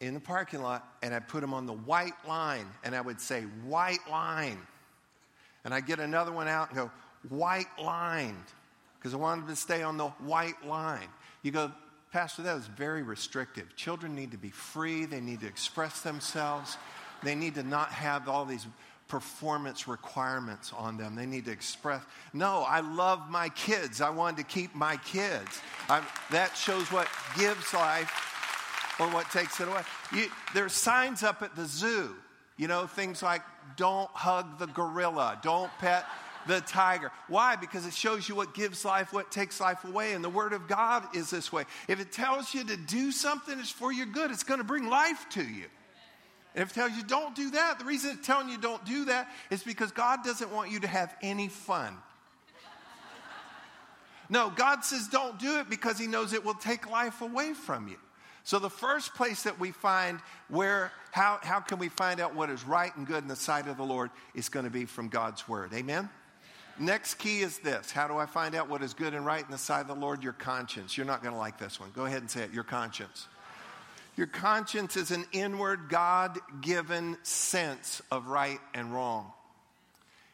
in 0.00 0.14
the 0.14 0.20
parking 0.20 0.62
lot, 0.62 0.96
and 1.02 1.14
I'd 1.14 1.26
put 1.26 1.40
them 1.40 1.54
on 1.54 1.66
the 1.66 1.72
white 1.72 2.26
line, 2.26 2.66
and 2.84 2.94
I 2.94 3.00
would 3.00 3.20
say, 3.20 3.42
white 3.64 4.06
line. 4.10 4.58
And 5.64 5.72
I'd 5.72 5.86
get 5.86 6.00
another 6.00 6.32
one 6.32 6.46
out 6.46 6.68
and 6.68 6.76
go, 6.76 6.90
white 7.28 7.66
lined 7.82 8.36
because 8.98 9.14
I 9.14 9.16
wanted 9.16 9.48
to 9.48 9.56
stay 9.56 9.82
on 9.82 9.96
the 9.96 10.08
white 10.08 10.66
line. 10.66 11.08
You 11.42 11.50
go, 11.50 11.72
Pastor, 12.12 12.42
that 12.42 12.56
is 12.56 12.66
very 12.66 13.02
restrictive. 13.02 13.76
Children 13.76 14.14
need 14.14 14.32
to 14.32 14.38
be 14.38 14.50
free, 14.50 15.04
they 15.04 15.20
need 15.20 15.40
to 15.40 15.46
express 15.46 16.00
themselves, 16.00 16.76
they 17.22 17.34
need 17.34 17.54
to 17.56 17.62
not 17.62 17.90
have 17.90 18.28
all 18.28 18.44
these 18.44 18.66
performance 19.08 19.88
requirements 19.88 20.72
on 20.76 20.98
them. 20.98 21.16
They 21.16 21.26
need 21.26 21.46
to 21.46 21.50
express. 21.50 22.02
No, 22.34 22.64
I 22.68 22.80
love 22.80 23.30
my 23.30 23.48
kids. 23.48 24.00
I 24.02 24.10
wanted 24.10 24.36
to 24.36 24.42
keep 24.44 24.74
my 24.74 24.98
kids. 24.98 25.60
I, 25.88 26.02
that 26.30 26.54
shows 26.54 26.92
what 26.92 27.08
gives 27.36 27.72
life 27.72 28.96
or 29.00 29.08
what 29.08 29.30
takes 29.30 29.60
it 29.60 29.68
away. 29.68 29.80
You, 30.12 30.28
there's 30.54 30.74
signs 30.74 31.22
up 31.22 31.42
at 31.42 31.56
the 31.56 31.64
zoo, 31.64 32.14
you 32.58 32.68
know, 32.68 32.86
things 32.86 33.22
like 33.22 33.42
don't 33.76 34.10
hug 34.10 34.58
the 34.58 34.66
gorilla, 34.66 35.38
don't 35.42 35.70
pet 35.78 36.04
the 36.48 36.60
tiger. 36.62 37.12
Why? 37.28 37.54
Because 37.54 37.86
it 37.86 37.94
shows 37.94 38.28
you 38.28 38.34
what 38.34 38.54
gives 38.54 38.84
life, 38.84 39.12
what 39.12 39.30
takes 39.30 39.60
life 39.60 39.84
away. 39.84 40.14
And 40.14 40.24
the 40.24 40.28
Word 40.28 40.52
of 40.52 40.66
God 40.66 41.04
is 41.14 41.30
this 41.30 41.52
way. 41.52 41.64
If 41.86 42.00
it 42.00 42.10
tells 42.10 42.52
you 42.52 42.64
to 42.64 42.76
do 42.76 43.12
something, 43.12 43.56
it's 43.58 43.70
for 43.70 43.92
your 43.92 44.06
good, 44.06 44.32
it's 44.32 44.42
going 44.42 44.58
to 44.58 44.64
bring 44.64 44.88
life 44.88 45.26
to 45.30 45.42
you. 45.42 45.66
And 46.54 46.62
if 46.62 46.70
it 46.70 46.74
tells 46.74 46.92
you 46.92 47.04
don't 47.04 47.36
do 47.36 47.50
that, 47.50 47.78
the 47.78 47.84
reason 47.84 48.16
it's 48.16 48.26
telling 48.26 48.48
you 48.48 48.58
don't 48.58 48.84
do 48.84 49.04
that 49.04 49.30
is 49.50 49.62
because 49.62 49.92
God 49.92 50.24
doesn't 50.24 50.50
want 50.50 50.72
you 50.72 50.80
to 50.80 50.88
have 50.88 51.14
any 51.22 51.46
fun. 51.46 51.96
No, 54.30 54.50
God 54.50 54.84
says 54.84 55.08
don't 55.08 55.38
do 55.38 55.58
it 55.60 55.70
because 55.70 55.98
He 55.98 56.06
knows 56.06 56.32
it 56.32 56.44
will 56.44 56.54
take 56.54 56.90
life 56.90 57.22
away 57.22 57.54
from 57.54 57.88
you. 57.88 57.96
So 58.44 58.58
the 58.58 58.70
first 58.70 59.14
place 59.14 59.42
that 59.42 59.60
we 59.60 59.72
find 59.72 60.20
where 60.48 60.90
how, 61.12 61.38
how 61.42 61.60
can 61.60 61.78
we 61.78 61.88
find 61.88 62.20
out 62.20 62.34
what 62.34 62.50
is 62.50 62.64
right 62.64 62.94
and 62.96 63.06
good 63.06 63.22
in 63.22 63.28
the 63.28 63.36
sight 63.36 63.68
of 63.68 63.76
the 63.76 63.84
Lord 63.84 64.10
is 64.34 64.48
going 64.48 64.64
to 64.64 64.70
be 64.70 64.84
from 64.84 65.08
God's 65.08 65.46
word. 65.48 65.72
Amen. 65.74 66.08
Next 66.78 67.14
key 67.14 67.40
is 67.40 67.58
this. 67.58 67.90
How 67.90 68.06
do 68.06 68.16
I 68.16 68.26
find 68.26 68.54
out 68.54 68.68
what 68.68 68.82
is 68.82 68.94
good 68.94 69.14
and 69.14 69.26
right 69.26 69.44
in 69.44 69.50
the 69.50 69.58
sight 69.58 69.80
of 69.80 69.88
the 69.88 69.94
Lord? 69.94 70.22
Your 70.22 70.32
conscience. 70.32 70.96
You're 70.96 71.06
not 71.06 71.22
going 71.22 71.34
to 71.34 71.38
like 71.38 71.58
this 71.58 71.80
one. 71.80 71.90
Go 71.94 72.04
ahead 72.04 72.20
and 72.20 72.30
say 72.30 72.42
it. 72.42 72.52
Your 72.52 72.64
conscience. 72.64 73.26
Your 74.16 74.26
conscience 74.26 74.96
is 74.96 75.10
an 75.10 75.24
inward, 75.32 75.88
God 75.88 76.38
given 76.60 77.16
sense 77.22 78.02
of 78.10 78.26
right 78.26 78.58
and 78.74 78.92
wrong. 78.92 79.32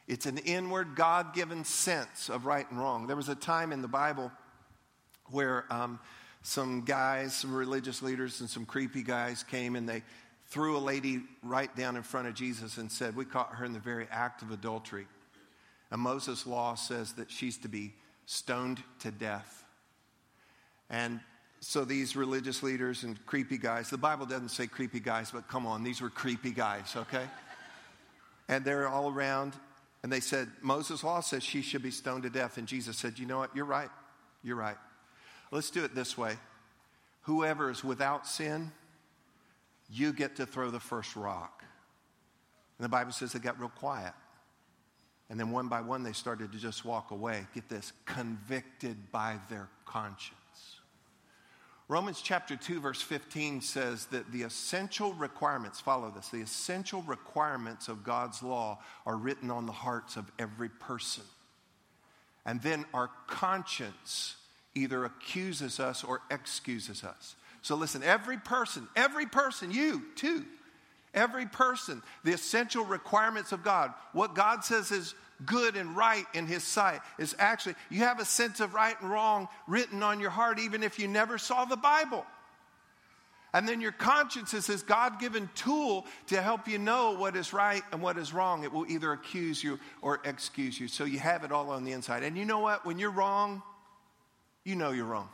It's 0.07 0.27
an 0.27 0.39
inward, 0.39 0.97
God 0.97 1.35
given 1.35 1.65
sense 1.65 2.29
of 2.29 2.47
right 2.47 2.71
and 2.71 2.79
wrong. 2.79 3.07
There 3.07 3.17
was 3.17 3.29
a 3.29 3.35
time 3.35 3.73
in 3.73 3.83
the 3.83 3.89
Bible 3.89 4.31
where 5.31 5.65
um, 5.71 5.99
some 6.43 6.83
guys, 6.83 7.35
some 7.35 7.55
religious 7.55 8.03
leaders, 8.03 8.41
and 8.41 8.51
some 8.51 8.67
creepy 8.67 9.03
guys 9.03 9.43
came 9.43 9.77
and 9.77 9.89
they 9.89 10.03
threw 10.49 10.77
a 10.77 10.79
lady 10.79 11.23
right 11.43 11.75
down 11.75 11.97
in 11.97 12.03
front 12.03 12.29
of 12.29 12.35
Jesus 12.35 12.77
and 12.77 12.93
said, 12.93 13.17
We 13.17 13.25
caught 13.25 13.55
her 13.55 13.65
in 13.65 13.73
the 13.73 13.79
very 13.79 14.07
act 14.11 14.43
of 14.43 14.51
adultery. 14.51 15.07
And 15.91 16.01
Moses' 16.01 16.47
law 16.47 16.75
says 16.75 17.13
that 17.15 17.31
she's 17.31 17.57
to 17.59 17.69
be 17.69 17.93
stoned 18.27 18.83
to 19.01 19.11
death. 19.11 19.65
And 20.91 21.21
so 21.61 21.85
these 21.85 22.15
religious 22.15 22.63
leaders 22.63 23.05
and 23.05 23.25
creepy 23.27 23.59
guys, 23.59 23.91
the 23.91 23.99
Bible 23.99 24.27
doesn't 24.27 24.51
say 24.51 24.67
creepy 24.67 25.01
guys, 25.01 25.31
but 25.31 25.49
come 25.49 25.67
on, 25.67 25.83
these 25.83 26.01
were 26.01 26.11
creepy 26.11 26.51
guys, 26.51 26.95
okay? 26.97 27.25
And 28.49 28.65
they're 28.65 28.89
all 28.89 29.11
around, 29.11 29.55
and 30.03 30.13
they 30.13 30.21
said, 30.21 30.49
Moses' 30.61 31.03
law 31.03 31.21
says 31.21 31.43
she 31.43 31.63
should 31.63 31.83
be 31.83 31.91
stoned 31.91 32.25
to 32.25 32.31
death. 32.31 32.59
And 32.59 32.69
Jesus 32.69 32.99
said, 32.99 33.19
You 33.19 33.25
know 33.25 33.39
what? 33.39 33.57
You're 33.57 33.65
right. 33.65 33.89
You're 34.43 34.57
right. 34.57 34.77
Let's 35.51 35.71
do 35.71 35.85
it 35.85 35.95
this 35.95 36.19
way. 36.19 36.37
Whoever 37.23 37.71
is 37.71 37.83
without 37.83 38.27
sin, 38.27 38.71
you 39.89 40.13
get 40.13 40.37
to 40.37 40.47
throw 40.47 40.71
the 40.71 40.81
first 40.81 41.17
rock. 41.17 41.65
And 42.79 42.85
the 42.85 42.91
Bible 42.91 43.13
says 43.13 43.33
they 43.33 43.39
got 43.39 43.59
real 43.59 43.71
quiet. 43.71 44.13
And 45.35 45.41
then 45.41 45.51
one 45.51 45.67
by 45.67 45.81
one, 45.81 46.05
they 46.05 46.13
started 46.13 46.53
to 46.53 46.59
just 46.59 46.85
walk 46.85 47.11
away. 47.11 47.45
Get 47.57 47.69
this, 47.69 47.93
convicted 48.05 49.11
by 49.11 49.39
their 49.51 49.69
conscience. 49.85 50.39
Romans 51.89 52.21
chapter 52.23 52.55
2, 52.55 52.81
verse 52.81 53.03
15 53.03 53.61
says 53.61 54.07
that 54.13 54.31
the 54.31 54.43
essential 54.43 55.13
requirements, 55.15 55.81
follow 55.81 56.13
this, 56.15 56.29
the 56.29 56.41
essential 56.41 57.03
requirements 57.03 57.89
of 57.89 58.05
God's 58.05 58.45
law 58.45 58.79
are 59.07 59.17
written 59.17 59.51
on 59.51 59.67
the 59.67 59.73
hearts 59.73 60.17
of 60.17 60.31
every 60.39 60.69
person. 60.69 61.25
And 62.47 62.63
then 62.63 62.85
our 62.95 63.11
conscience 63.27 64.37
either 64.77 65.05
accuses 65.05 65.81
us 65.81 66.05
or 66.05 66.21
excuses 66.31 67.03
us. 67.03 67.35
So 67.61 67.75
listen, 67.75 68.05
every 68.05 68.39
person, 68.39 68.87
every 68.95 69.27
person, 69.27 69.73
you 69.73 70.05
too, 70.15 70.45
every 71.15 71.47
person, 71.47 72.03
the 72.25 72.33
essential 72.33 72.85
requirements 72.85 73.53
of 73.53 73.63
God, 73.63 73.93
what 74.13 74.35
God 74.35 74.65
says 74.65 74.91
is 74.91 75.15
good 75.47 75.77
and 75.77 75.97
right 75.97 76.25
in 76.35 76.47
His 76.47 76.63
sight 76.63 77.01
is 77.19 77.35
actually, 77.39 77.75
you 77.91 78.01
have 78.01 78.21
a 78.21 78.25
sense 78.25 78.61
of 78.61 78.75
right 78.75 79.01
and 79.01 79.11
wrong 79.11 79.49
written 79.67 80.03
on 80.03 80.21
your 80.21 80.31
heart, 80.31 80.59
even 80.59 80.83
if 80.83 80.99
you 80.99 81.09
never 81.09 81.39
saw 81.39 81.65
the 81.65 81.77
Bible. 81.77 82.25
And 83.53 83.69
then 83.69 83.81
your 83.81 83.93
conscience 83.93 84.53
is 84.53 84.67
this 84.67 84.83
God 84.83 85.21
given 85.21 85.49
tool 85.55 86.07
to 86.27 86.43
help 86.43 86.67
you 86.67 86.77
know 86.77 87.13
what 87.13 87.37
is 87.37 87.53
right 87.53 87.83
and 87.93 88.03
what 88.03 88.19
is 88.19 88.33
wrong. 88.35 88.65
It 88.65 88.73
will 88.73 88.85
either 88.91 89.13
accuse 89.13 89.63
you 89.63 89.79
or 90.03 90.21
excuse 90.25 90.79
you. 90.79 90.89
So 90.89 91.05
you 91.05 91.21
have 91.21 91.45
it 91.45 91.53
all 91.53 91.71
on 91.71 91.85
the 91.85 91.93
inside. 91.93 92.25
And 92.25 92.37
you 92.37 92.45
know 92.45 92.59
what? 92.59 92.85
When 92.85 92.99
you're 92.99 93.13
wrong, 93.13 93.63
you 94.65 94.75
know 94.75 94.91
you're 94.91 95.05
wrong. 95.05 95.29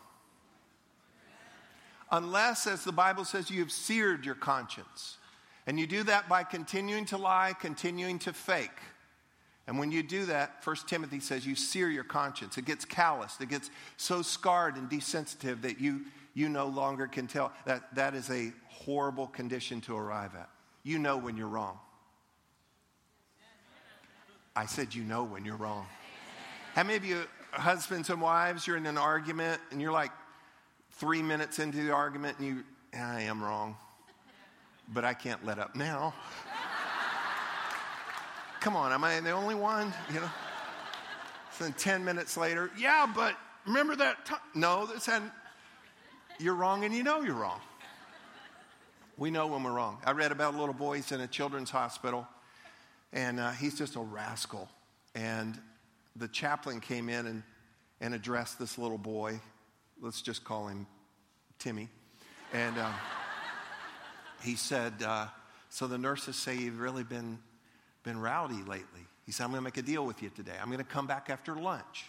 Unless, 2.12 2.66
as 2.66 2.84
the 2.84 2.92
Bible 2.92 3.24
says, 3.24 3.50
you 3.50 3.60
have 3.60 3.72
seared 3.72 4.26
your 4.26 4.34
conscience. 4.34 5.16
And 5.70 5.78
you 5.78 5.86
do 5.86 6.02
that 6.02 6.28
by 6.28 6.42
continuing 6.42 7.04
to 7.04 7.16
lie, 7.16 7.54
continuing 7.60 8.18
to 8.20 8.32
fake. 8.32 8.76
And 9.68 9.78
when 9.78 9.92
you 9.92 10.02
do 10.02 10.24
that, 10.24 10.56
1 10.64 10.76
Timothy 10.88 11.20
says 11.20 11.46
you 11.46 11.54
sear 11.54 11.88
your 11.88 12.02
conscience. 12.02 12.58
It 12.58 12.64
gets 12.64 12.84
calloused. 12.84 13.40
It 13.40 13.50
gets 13.50 13.70
so 13.96 14.20
scarred 14.20 14.74
and 14.74 14.90
desensitive 14.90 15.62
that 15.62 15.80
you, 15.80 16.06
you 16.34 16.48
no 16.48 16.66
longer 16.66 17.06
can 17.06 17.28
tell. 17.28 17.52
That, 17.66 17.94
that 17.94 18.14
is 18.16 18.28
a 18.30 18.52
horrible 18.66 19.28
condition 19.28 19.80
to 19.82 19.96
arrive 19.96 20.34
at. 20.34 20.48
You 20.82 20.98
know 20.98 21.16
when 21.16 21.36
you're 21.36 21.46
wrong. 21.46 21.78
I 24.56 24.66
said 24.66 24.92
you 24.92 25.04
know 25.04 25.22
when 25.22 25.44
you're 25.44 25.54
wrong. 25.54 25.86
How 26.74 26.82
many 26.82 26.96
of 26.96 27.04
you, 27.04 27.22
husbands 27.52 28.10
and 28.10 28.20
wives, 28.20 28.66
you're 28.66 28.76
in 28.76 28.86
an 28.86 28.98
argument 28.98 29.60
and 29.70 29.80
you're 29.80 29.92
like 29.92 30.10
three 30.94 31.22
minutes 31.22 31.60
into 31.60 31.80
the 31.84 31.92
argument 31.92 32.40
and 32.40 32.48
you, 32.48 32.64
I 32.92 33.22
am 33.22 33.40
wrong, 33.40 33.76
but 34.92 35.04
I 35.04 35.14
can't 35.14 35.44
let 35.44 35.58
up 35.58 35.74
now. 35.74 36.14
Come 38.60 38.76
on, 38.76 38.92
am 38.92 39.04
I 39.04 39.20
the 39.20 39.30
only 39.30 39.54
one? 39.54 39.92
You 40.12 40.20
know? 40.20 40.30
So 41.52 41.64
then 41.64 41.72
10 41.74 42.04
minutes 42.04 42.36
later, 42.36 42.70
yeah, 42.78 43.10
but 43.14 43.34
remember 43.66 43.96
that 43.96 44.26
time? 44.26 44.40
No, 44.54 44.86
this 44.86 45.06
hadn't. 45.06 45.32
You're 46.38 46.54
wrong 46.54 46.84
and 46.84 46.94
you 46.94 47.02
know 47.02 47.20
you're 47.20 47.34
wrong. 47.34 47.60
We 49.16 49.30
know 49.30 49.46
when 49.46 49.62
we're 49.62 49.72
wrong. 49.72 49.98
I 50.04 50.12
read 50.12 50.32
about 50.32 50.54
a 50.54 50.58
little 50.58 50.74
boy, 50.74 50.96
he's 50.96 51.12
in 51.12 51.20
a 51.20 51.26
children's 51.26 51.70
hospital, 51.70 52.26
and 53.12 53.38
uh, 53.38 53.50
he's 53.50 53.76
just 53.76 53.96
a 53.96 54.00
rascal. 54.00 54.68
And 55.14 55.58
the 56.16 56.28
chaplain 56.28 56.80
came 56.80 57.08
in 57.08 57.26
and, 57.26 57.42
and 58.00 58.14
addressed 58.14 58.58
this 58.58 58.78
little 58.78 58.98
boy. 58.98 59.38
Let's 60.00 60.22
just 60.22 60.44
call 60.44 60.68
him 60.68 60.86
Timmy. 61.58 61.90
And 62.54 62.78
um, 62.78 62.94
he 64.42 64.56
said, 64.56 65.02
uh, 65.02 65.26
So 65.68 65.86
the 65.86 65.98
nurses 65.98 66.36
say 66.36 66.56
you've 66.56 66.80
really 66.80 67.04
been 67.04 67.38
been 68.02 68.18
rowdy 68.18 68.62
lately. 68.62 69.06
He 69.26 69.32
said, 69.32 69.44
I'm 69.44 69.50
going 69.50 69.60
to 69.60 69.64
make 69.64 69.76
a 69.76 69.82
deal 69.82 70.04
with 70.04 70.22
you 70.22 70.30
today. 70.30 70.54
I'm 70.60 70.68
going 70.68 70.78
to 70.78 70.84
come 70.84 71.06
back 71.06 71.28
after 71.28 71.54
lunch. 71.54 72.06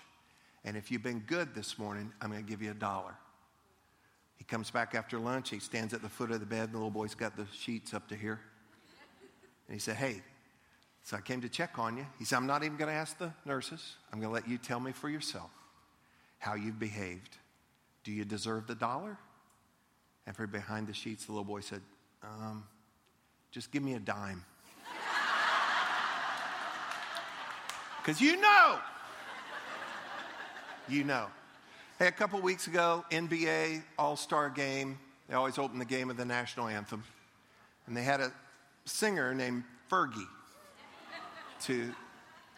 And 0.64 0.78
if 0.78 0.92
you've 0.92 1.04
been 1.04 1.20
good 1.20 1.54
this 1.54 1.78
morning, 1.78 2.12
I'm 2.22 2.32
going 2.32 2.44
to 2.44 2.50
give 2.50 2.62
you 2.62 2.72
a 2.72 2.76
dollar. 2.76 3.16
He 4.38 4.44
comes 4.44 4.72
back 4.72 4.96
after 4.96 5.20
lunch. 5.20 5.50
He 5.50 5.60
stands 5.60 5.94
at 5.94 6.02
the 6.02 6.10
foot 6.10 6.32
of 6.32 6.40
the 6.40 6.46
bed. 6.46 6.72
The 6.72 6.78
little 6.78 6.92
boy's 6.92 7.16
got 7.16 7.36
the 7.36 7.46
sheets 7.52 7.94
up 7.94 8.08
to 8.10 8.16
here. 8.16 8.40
And 9.68 9.74
he 9.74 9.80
said, 9.80 9.98
Hey, 9.98 10.22
so 11.04 11.18
I 11.18 11.22
came 11.22 11.42
to 11.42 11.50
check 11.50 11.78
on 11.78 11.98
you. 11.98 12.06
He 12.20 12.26
said, 12.26 12.38
I'm 12.38 12.48
not 12.48 12.64
even 12.64 12.78
going 12.78 12.90
to 12.90 12.96
ask 12.96 13.18
the 13.18 13.34
nurses. 13.46 13.96
I'm 14.12 14.20
going 14.20 14.30
to 14.30 14.34
let 14.34 14.48
you 14.48 14.58
tell 14.58 14.80
me 14.80 14.92
for 14.92 15.10
yourself 15.10 15.50
how 16.40 16.56
you've 16.56 16.80
behaved. 16.80 17.38
Do 18.04 18.12
you 18.12 18.26
deserve 18.26 18.68
the 18.68 18.76
dollar? 18.76 19.18
And 20.26 20.36
from 20.36 20.52
behind 20.52 20.88
the 20.88 20.94
sheets, 20.94 21.26
the 21.26 21.32
little 21.32 21.44
boy 21.44 21.62
said, 21.62 21.82
um, 22.24 22.64
Just 23.52 23.72
give 23.72 23.84
me 23.84 23.94
a 23.94 24.00
dime. 24.00 24.44
Because 28.02 28.20
you 28.20 28.42
know. 28.42 28.80
You 30.90 31.04
know. 31.04 31.28
Hey, 32.00 32.08
a 32.08 32.12
couple 32.12 32.42
weeks 32.42 32.66
ago, 32.66 33.06
NBA 33.12 33.84
All 34.00 34.16
Star 34.16 34.50
game. 34.50 34.98
They 35.30 35.36
always 35.36 35.60
open 35.60 35.78
the 35.78 35.86
game 35.86 36.08
with 36.08 36.18
the 36.18 36.26
national 36.26 36.68
anthem. 36.68 37.04
And 37.86 37.96
they 37.96 38.02
had 38.02 38.20
a 38.20 38.32
singer 38.86 39.36
named 39.36 39.64
Fergie 39.90 40.28
to 41.66 41.94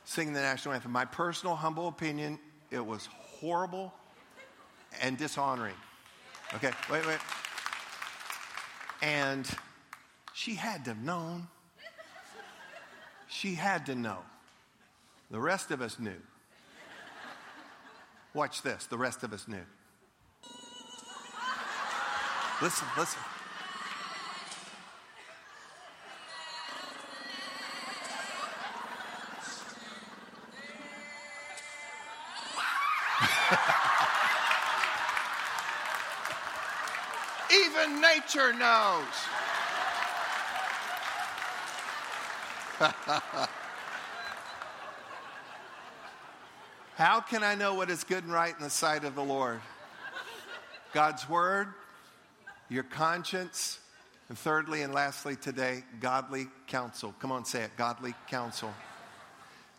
sing 0.06 0.34
the 0.34 0.40
national 0.40 0.74
anthem. 0.74 0.92
My 0.92 1.06
personal, 1.06 1.56
humble 1.56 1.88
opinion, 1.88 2.40
it 2.72 2.86
was 2.86 3.08
horrible 3.12 3.94
and 5.02 5.18
dishonoring. 5.18 5.76
Okay, 6.56 6.72
wait, 6.90 7.06
wait. 7.06 7.20
And 9.04 9.46
she 10.34 10.56
had 10.56 10.86
to 10.86 10.92
have 10.92 11.04
known. 11.04 11.48
She 13.28 13.56
had 13.56 13.86
to 13.88 13.96
know. 13.96 14.20
The 15.30 15.40
rest 15.40 15.72
of 15.72 15.82
us 15.82 16.00
knew. 16.00 16.22
Watch 18.34 18.62
this. 18.62 18.86
The 18.86 18.98
rest 18.98 19.24
of 19.24 19.34
us 19.34 19.46
knew. 19.46 19.66
Listen, 22.62 22.88
listen. 22.98 23.20
Knows. 38.36 39.06
How 46.96 47.22
can 47.22 47.44
I 47.44 47.54
know 47.54 47.76
what 47.76 47.92
is 47.92 48.04
good 48.04 48.24
and 48.24 48.34
right 48.34 48.56
in 48.58 48.64
the 48.64 48.72
sight 48.72 49.04
of 49.04 49.14
the 49.14 49.24
Lord? 49.24 49.60
God's 50.94 51.30
word, 51.30 51.68
your 52.70 52.82
conscience, 52.82 53.78
and 54.30 54.38
thirdly 54.38 54.82
and 54.82 54.96
lastly 54.96 55.36
today, 55.36 55.84
godly 56.00 56.48
counsel. 56.66 57.14
Come 57.20 57.32
on, 57.32 57.46
say 57.46 57.62
it 57.62 57.78
godly 57.78 58.16
counsel. 58.28 58.74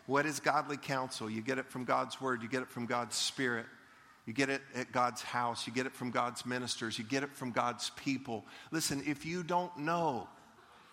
What 0.07 0.27
is 0.27 0.39
godly 0.39 0.77
counsel? 0.77 1.29
You 1.29 1.43
get 1.43 1.59
it 1.59 1.67
from 1.67 1.83
God's 1.85 2.21
word, 2.21 2.41
you 2.41 2.49
get 2.49 2.63
it 2.63 2.69
from 2.69 2.87
God's 2.87 3.17
spirit. 3.17 3.67
You 4.27 4.33
get 4.33 4.49
it 4.49 4.63
at 4.75 4.91
God's 4.91 5.23
house. 5.23 5.67
You 5.67 5.73
get 5.73 5.87
it 5.87 5.95
from 5.95 6.11
God's 6.11 6.47
ministers. 6.47 6.99
You 6.99 7.05
get 7.05 7.23
it 7.23 7.35
from 7.35 7.51
God's 7.51 7.91
people. 7.91 8.45
Listen, 8.71 9.03
if 9.07 9.27
you 9.27 9.43
don't 9.43 9.77
know 9.79 10.29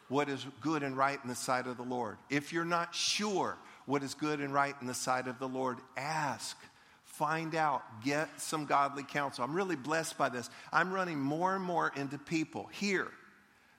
what 0.09 0.27
is 0.27 0.45
good 0.59 0.83
and 0.83 0.97
right 0.97 1.19
in 1.23 1.29
the 1.29 1.35
sight 1.35 1.67
of 1.67 1.77
the 1.77 1.83
Lord, 1.83 2.17
if 2.29 2.51
you're 2.51 2.65
not 2.65 2.93
sure 2.93 3.57
what 3.85 4.03
is 4.03 4.13
good 4.13 4.41
and 4.41 4.53
right 4.53 4.75
in 4.81 4.87
the 4.87 4.93
sight 4.93 5.27
of 5.27 5.39
the 5.39 5.47
Lord, 5.47 5.77
ask. 5.95 6.57
Find 7.05 7.55
out, 7.55 7.83
get 8.03 8.29
some 8.41 8.65
godly 8.65 9.03
counsel. 9.03 9.43
I'm 9.43 9.53
really 9.53 9.75
blessed 9.75 10.17
by 10.17 10.29
this. 10.29 10.49
I'm 10.71 10.91
running 10.91 11.19
more 11.19 11.55
and 11.55 11.63
more 11.63 11.91
into 11.95 12.17
people 12.17 12.67
here 12.71 13.09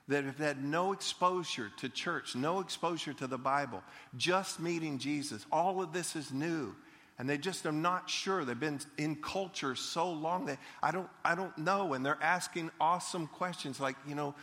that 0.08 0.24
have 0.24 0.38
had 0.38 0.62
no 0.62 0.92
exposure 0.92 1.70
to 1.78 1.88
church, 1.88 2.36
no 2.36 2.60
exposure 2.60 3.12
to 3.14 3.26
the 3.26 3.38
Bible, 3.38 3.82
just 4.16 4.60
meeting 4.60 4.98
Jesus. 4.98 5.46
All 5.50 5.82
of 5.82 5.92
this 5.92 6.14
is 6.14 6.32
new 6.32 6.74
and 7.18 7.28
they 7.28 7.38
just 7.38 7.66
are 7.66 7.72
not 7.72 8.08
sure. 8.08 8.44
They've 8.44 8.58
been 8.58 8.80
in 8.98 9.16
culture 9.16 9.74
so 9.74 10.10
long 10.10 10.46
that 10.46 10.58
I 10.82 10.90
don't, 10.90 11.08
I 11.24 11.34
don't 11.34 11.56
know. 11.58 11.94
And 11.94 12.04
they're 12.04 12.22
asking 12.22 12.70
awesome 12.80 13.26
questions 13.26 13.78
like, 13.80 13.96
you 14.06 14.14
know, 14.14 14.34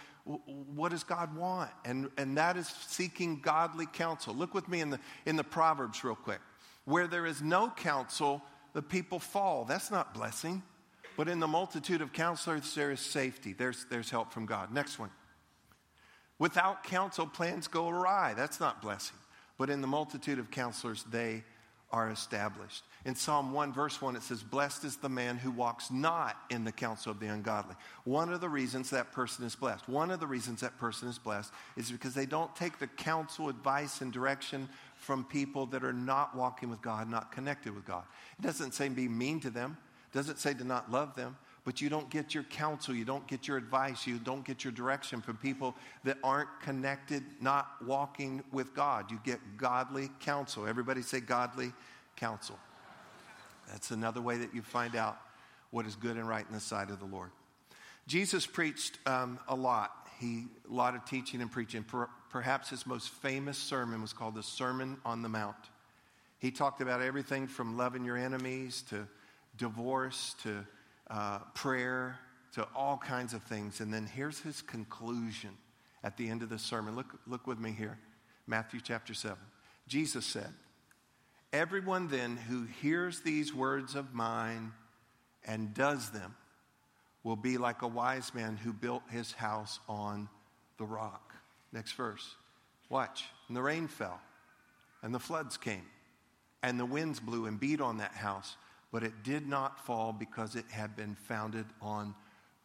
what 0.76 0.92
does 0.92 1.04
God 1.04 1.36
want? 1.36 1.72
And, 1.84 2.10
and 2.18 2.38
that 2.38 2.56
is 2.56 2.68
seeking 2.68 3.42
godly 3.42 3.88
counsel. 3.88 4.36
Look 4.36 4.54
with 4.54 4.68
me 4.70 4.82
in 4.82 4.92
the, 4.92 5.00
in 5.26 5.36
the 5.36 5.44
Proverbs 5.44 6.04
real 6.04 6.16
quick. 6.16 6.40
Where 6.86 7.08
there 7.08 7.26
is 7.26 7.42
no 7.42 7.72
counsel, 7.76 8.42
the 8.74 8.82
people 8.82 9.20
fall. 9.20 9.66
That's 9.66 9.90
not 9.90 10.14
blessing. 10.14 10.62
But 11.18 11.28
in 11.28 11.40
the 11.40 11.48
multitude 11.48 12.02
of 12.02 12.14
counselors, 12.14 12.74
there 12.76 12.92
is 12.92 13.00
safety. 13.00 13.54
There's, 13.54 13.86
there's 13.90 14.10
help 14.10 14.32
from 14.32 14.46
God. 14.46 14.72
Next 14.72 15.00
one. 15.00 15.10
Without 16.38 16.84
counsel, 16.84 17.28
plans 17.28 17.68
go 17.68 17.90
awry. 17.90 18.34
That's 18.36 18.60
not 18.60 18.82
blessing. 18.82 19.18
But 19.58 19.70
in 19.70 19.82
the 19.82 19.88
multitude 19.88 20.40
of 20.40 20.50
counselors, 20.50 21.04
they 21.12 21.44
are 21.92 22.10
established. 22.12 22.84
In 23.06 23.16
Psalm 23.16 23.52
1, 23.52 23.74
verse 23.74 24.02
1, 24.02 24.16
it 24.16 24.24
says, 24.24 24.44
Blessed 24.44 24.84
is 24.84 24.98
the 24.98 25.10
man 25.10 25.38
who 25.38 25.52
walks 25.52 25.90
not 25.90 26.38
in 26.50 26.64
the 26.64 26.72
counsel 26.72 27.12
of 27.12 27.20
the 27.20 27.28
ungodly. 27.28 27.76
One 28.04 28.32
of 28.32 28.42
the 28.42 28.50
reasons 28.50 28.90
that 28.90 29.12
person 29.12 29.46
is 29.46 29.56
blessed, 29.56 29.88
one 29.90 30.12
of 30.12 30.20
the 30.20 30.28
reasons 30.28 30.62
that 30.62 30.78
person 30.78 31.08
is 31.08 31.18
blessed 31.18 31.52
is 31.78 31.92
because 31.92 32.14
they 32.14 32.26
don't 32.26 32.56
take 32.56 32.78
the 32.78 32.88
counsel, 32.88 33.50
advice, 33.50 34.02
and 34.02 34.12
direction 34.12 34.70
from 34.98 35.24
people 35.24 35.66
that 35.68 35.84
are 35.84 35.94
not 35.94 36.36
walking 36.36 36.70
with 36.70 36.82
God, 36.82 37.10
not 37.10 37.32
connected 37.32 37.74
with 37.74 37.86
God. 37.86 38.04
It 38.38 38.44
doesn't 38.44 38.74
say 38.74 38.90
be 38.90 39.08
mean 39.08 39.40
to 39.40 39.50
them, 39.50 39.78
it 40.12 40.16
doesn't 40.16 40.40
say 40.40 40.54
to 40.54 40.64
not 40.64 40.92
love 40.92 41.16
them, 41.16 41.38
but 41.70 41.82
you 41.82 41.88
don't 41.88 42.10
get 42.10 42.34
your 42.34 42.46
counsel, 42.46 42.96
you 42.96 43.06
don't 43.06 43.28
get 43.28 43.48
your 43.48 43.56
advice, 43.56 44.08
you 44.08 44.18
don't 44.18 44.44
get 44.44 44.64
your 44.64 44.74
direction 44.74 45.22
from 45.22 45.38
people 45.38 45.76
that 46.04 46.18
aren't 46.24 46.50
connected, 46.64 47.24
not 47.42 47.68
walking 47.86 48.44
with 48.52 48.74
God. 48.74 49.12
You 49.12 49.20
get 49.24 49.40
godly 49.56 50.10
counsel. 50.20 50.66
Everybody 50.66 51.04
say 51.04 51.20
godly 51.20 51.72
counsel. 52.16 52.58
That's 53.72 53.92
another 53.92 54.20
way 54.20 54.38
that 54.38 54.56
you 54.56 54.64
find 54.64 54.96
out 54.96 55.20
what 55.70 55.86
is 55.86 55.96
good 55.96 56.18
and 56.18 56.28
right 56.28 56.44
in 56.44 56.56
the 56.56 56.60
sight 56.60 56.90
of 56.90 56.98
the 56.98 57.06
Lord. 57.06 57.30
Jesus 58.08 58.48
preached 58.48 58.98
um, 59.06 59.38
a 59.48 59.56
lot. 59.56 59.92
He 60.20 60.46
a 60.68 60.74
lot 60.74 60.96
of 60.96 61.06
teaching 61.06 61.40
and 61.40 61.52
preaching. 61.52 61.84
Per, 61.84 62.10
perhaps 62.32 62.72
his 62.72 62.88
most 62.88 63.10
famous 63.10 63.60
sermon 63.60 64.02
was 64.02 64.12
called 64.12 64.34
the 64.34 64.42
Sermon 64.42 64.98
on 65.06 65.22
the 65.22 65.30
Mount. 65.30 65.70
He 66.40 66.50
talked 66.50 66.82
about 66.82 67.04
everything 67.04 67.46
from 67.46 67.78
loving 67.78 68.04
your 68.04 68.18
enemies 68.18 68.84
to 68.90 69.08
divorce 69.56 70.36
to 70.42 70.66
uh, 71.10 71.40
prayer 71.54 72.20
to 72.54 72.68
all 72.76 72.98
kinds 72.98 73.34
of 73.34 73.44
things. 73.44 73.80
And 73.80 73.94
then 73.94 74.06
here's 74.06 74.40
his 74.40 74.62
conclusion 74.62 75.52
at 76.04 76.18
the 76.18 76.30
end 76.30 76.44
of 76.44 76.50
the 76.50 76.60
sermon. 76.60 76.96
Look, 76.96 77.20
look 77.28 77.48
with 77.48 77.60
me 77.60 77.72
here 77.72 77.98
Matthew 78.48 78.80
chapter 78.82 79.14
7. 79.14 79.38
Jesus 79.88 80.26
said, 80.26 80.54
Everyone 81.52 82.08
then 82.08 82.38
who 82.38 82.66
hears 82.82 83.22
these 83.22 83.54
words 83.54 83.96
of 83.96 84.14
mine 84.14 84.72
and 85.46 85.74
does 85.74 86.12
them 86.12 86.36
will 87.24 87.36
be 87.36 87.58
like 87.58 87.82
a 87.82 87.88
wise 87.88 88.34
man 88.34 88.56
who 88.58 88.72
built 88.72 89.04
his 89.10 89.32
house 89.34 89.80
on 89.88 90.30
the 90.78 90.86
rock. 90.86 91.34
Next 91.72 91.94
verse. 91.94 92.36
Watch. 92.90 93.26
And 93.48 93.58
the 93.58 93.62
rain 93.62 93.88
fell, 93.88 94.20
and 95.04 95.14
the 95.14 95.20
floods 95.20 95.58
came, 95.58 95.86
and 96.64 96.80
the 96.80 96.86
winds 96.86 97.20
blew 97.20 97.46
and 97.46 97.60
beat 97.60 97.82
on 97.82 97.98
that 97.98 98.14
house 98.14 98.56
but 98.92 99.04
it 99.04 99.24
did 99.24 99.48
not 99.48 99.86
fall 99.86 100.14
because 100.14 100.56
it 100.56 100.66
had 100.70 100.96
been 100.96 101.16
founded 101.16 101.66
on 101.82 102.16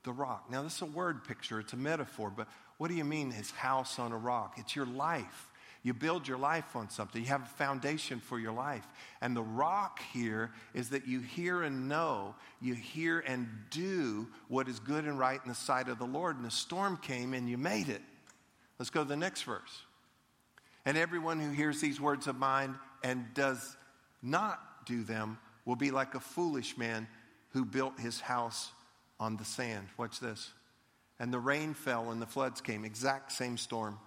the 0.05 0.13
rock. 0.13 0.51
Now, 0.51 0.63
this 0.63 0.77
is 0.77 0.83
a 0.83 0.87
word 0.87 1.25
picture, 1.25 1.61
it's 1.61 1.73
a 1.73 1.77
metaphor, 1.77 2.33
but 2.35 2.49
what 2.79 2.89
do 2.89 2.95
you 2.95 3.05
mean, 3.05 3.31
his 3.31 3.51
house 3.51 3.99
on 3.99 4.13
a 4.13 4.17
rock? 4.17 4.55
It's 4.59 4.75
your 4.75 4.87
life. 4.87 5.51
You 5.85 5.93
build 5.93 6.27
your 6.27 6.39
life 6.39 6.77
on 6.77 6.89
something. 6.89 7.21
You 7.21 7.29
have 7.29 7.43
a 7.43 7.57
foundation 7.57 8.19
for 8.19 8.39
your 8.39 8.53
life. 8.53 8.87
And 9.21 9.37
the 9.37 9.43
rock 9.43 10.01
here 10.15 10.51
is 10.73 10.89
that 10.91 11.07
you 11.07 11.21
hear 11.21 11.63
and 11.63 11.91
know, 11.91 12.35
you 12.63 12.75
hear 12.75 13.21
and 13.21 13.47
do 13.71 14.27
what 14.49 14.67
is 14.67 14.81
good 14.81 15.05
and 15.05 15.19
right 15.19 15.39
in 15.43 15.49
the 15.51 15.55
sight 15.55 15.89
of 15.89 15.99
the 15.99 16.07
Lord. 16.07 16.37
And 16.37 16.45
the 16.45 16.51
storm 16.51 16.97
came 16.97 17.35
and 17.35 17.51
you 17.51 17.59
made 17.59 17.91
it. 17.91 18.01
Let's 18.79 18.89
go 18.89 19.03
to 19.03 19.09
the 19.09 19.17
next 19.17 19.43
verse. 19.43 19.83
And 20.87 20.97
everyone 20.97 21.39
who 21.39 21.51
hears 21.51 21.83
these 21.83 22.01
words 22.01 22.29
of 22.29 22.37
mine 22.37 22.77
and 23.03 23.27
does 23.35 23.77
not 24.23 24.87
do 24.87 25.05
them 25.05 25.39
will 25.65 25.77
be 25.77 25.91
like 25.91 26.15
a 26.15 26.21
foolish 26.21 26.77
man 26.77 27.07
who 27.51 27.65
built 27.65 27.99
his 27.99 28.21
house 28.21 28.71
on 29.21 29.37
the 29.37 29.45
sand. 29.45 29.89
Watch 29.97 30.21
this. 30.21 30.51
And 31.19 31.33
the 31.33 31.39
rain 31.39 31.75
fell 31.75 32.11
and 32.11 32.21
the 32.21 32.27
floods 32.27 32.61
came. 32.61 32.85
Exact 32.85 33.33
same 33.33 33.57
storm. 33.57 33.99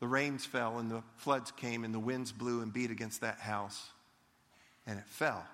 The 0.00 0.08
rains 0.08 0.44
fell 0.44 0.78
and 0.78 0.90
the 0.90 1.02
floods 1.16 1.50
came 1.52 1.84
and 1.84 1.94
the 1.94 1.98
winds 1.98 2.32
blew 2.32 2.62
and 2.62 2.72
beat 2.72 2.90
against 2.90 3.20
that 3.20 3.38
house. 3.38 3.90
And 4.86 4.98
it 4.98 5.06
fell. 5.06 5.46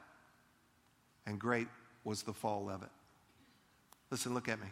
And 1.26 1.38
great 1.38 1.68
was 2.04 2.22
the 2.22 2.32
fall 2.32 2.68
of 2.68 2.82
it. 2.82 2.90
Listen, 4.10 4.34
look 4.34 4.48
at 4.48 4.60
me. 4.60 4.66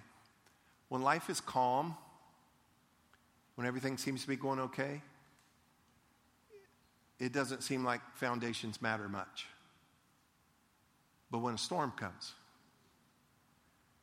When 0.88 1.02
life 1.02 1.30
is 1.30 1.40
calm, 1.40 1.96
when 3.54 3.66
everything 3.66 3.96
seems 3.96 4.22
to 4.22 4.28
be 4.28 4.36
going 4.36 4.58
okay, 4.58 5.02
it 7.18 7.32
doesn't 7.32 7.62
seem 7.62 7.84
like 7.84 8.00
foundations 8.14 8.80
matter 8.80 9.08
much. 9.08 9.46
But 11.30 11.38
when 11.38 11.54
a 11.54 11.58
storm 11.58 11.92
comes, 11.92 12.32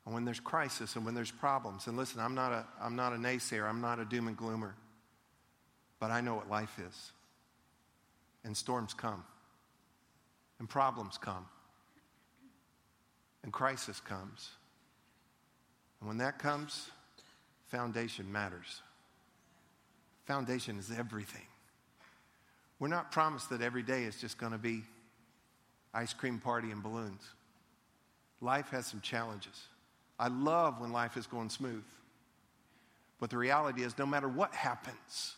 and 0.06 0.14
when 0.14 0.24
there's 0.24 0.40
crisis 0.40 0.96
and 0.96 1.04
when 1.04 1.16
there's 1.16 1.32
problems, 1.32 1.88
and 1.88 1.98
listen, 1.98 2.22
I'm 2.22 2.34
not 2.34 2.54
a, 2.54 2.66
I'm 2.82 2.96
not 2.96 3.12
a 3.12 3.18
naysayer, 3.18 3.68
I'm 3.68 3.82
not 3.82 4.00
a 4.00 4.06
doom 4.06 4.28
and 4.30 4.38
gloomer, 4.38 4.74
but 6.00 6.12
I 6.12 6.22
know 6.22 6.36
what 6.36 6.50
life 6.50 6.80
is. 6.80 7.12
And 8.46 8.56
storms 8.56 8.94
come, 8.94 9.24
and 10.60 10.70
problems 10.70 11.18
come, 11.18 11.46
and 13.44 13.52
crisis 13.52 14.00
comes. 14.00 14.50
And 16.00 16.08
when 16.08 16.20
that 16.20 16.40
comes, 16.40 16.90
foundation 17.68 18.32
matters. 18.32 18.82
Foundation 20.26 20.78
is 20.80 20.92
everything. 20.98 21.46
We're 22.80 22.88
not 22.88 23.12
promised 23.12 23.50
that 23.50 23.62
every 23.62 23.84
day 23.84 24.04
is 24.04 24.22
just 24.22 24.38
going 24.38 24.52
to 24.52 24.58
be 24.58 24.84
ice 25.94 26.14
cream 26.14 26.40
party 26.40 26.72
and 26.72 26.84
balloons. 26.84 27.22
life 28.42 28.70
has 28.70 28.86
some 28.86 29.02
challenges. 29.02 29.68
I 30.20 30.28
love 30.28 30.80
when 30.80 30.92
life 30.92 31.18
is 31.18 31.28
going 31.28 31.50
smooth. 31.50 31.84
But 33.20 33.30
the 33.30 33.38
reality 33.38 33.84
is, 33.84 33.98
no 33.98 34.06
matter 34.06 34.28
what 34.28 34.54
happens, 34.54 35.36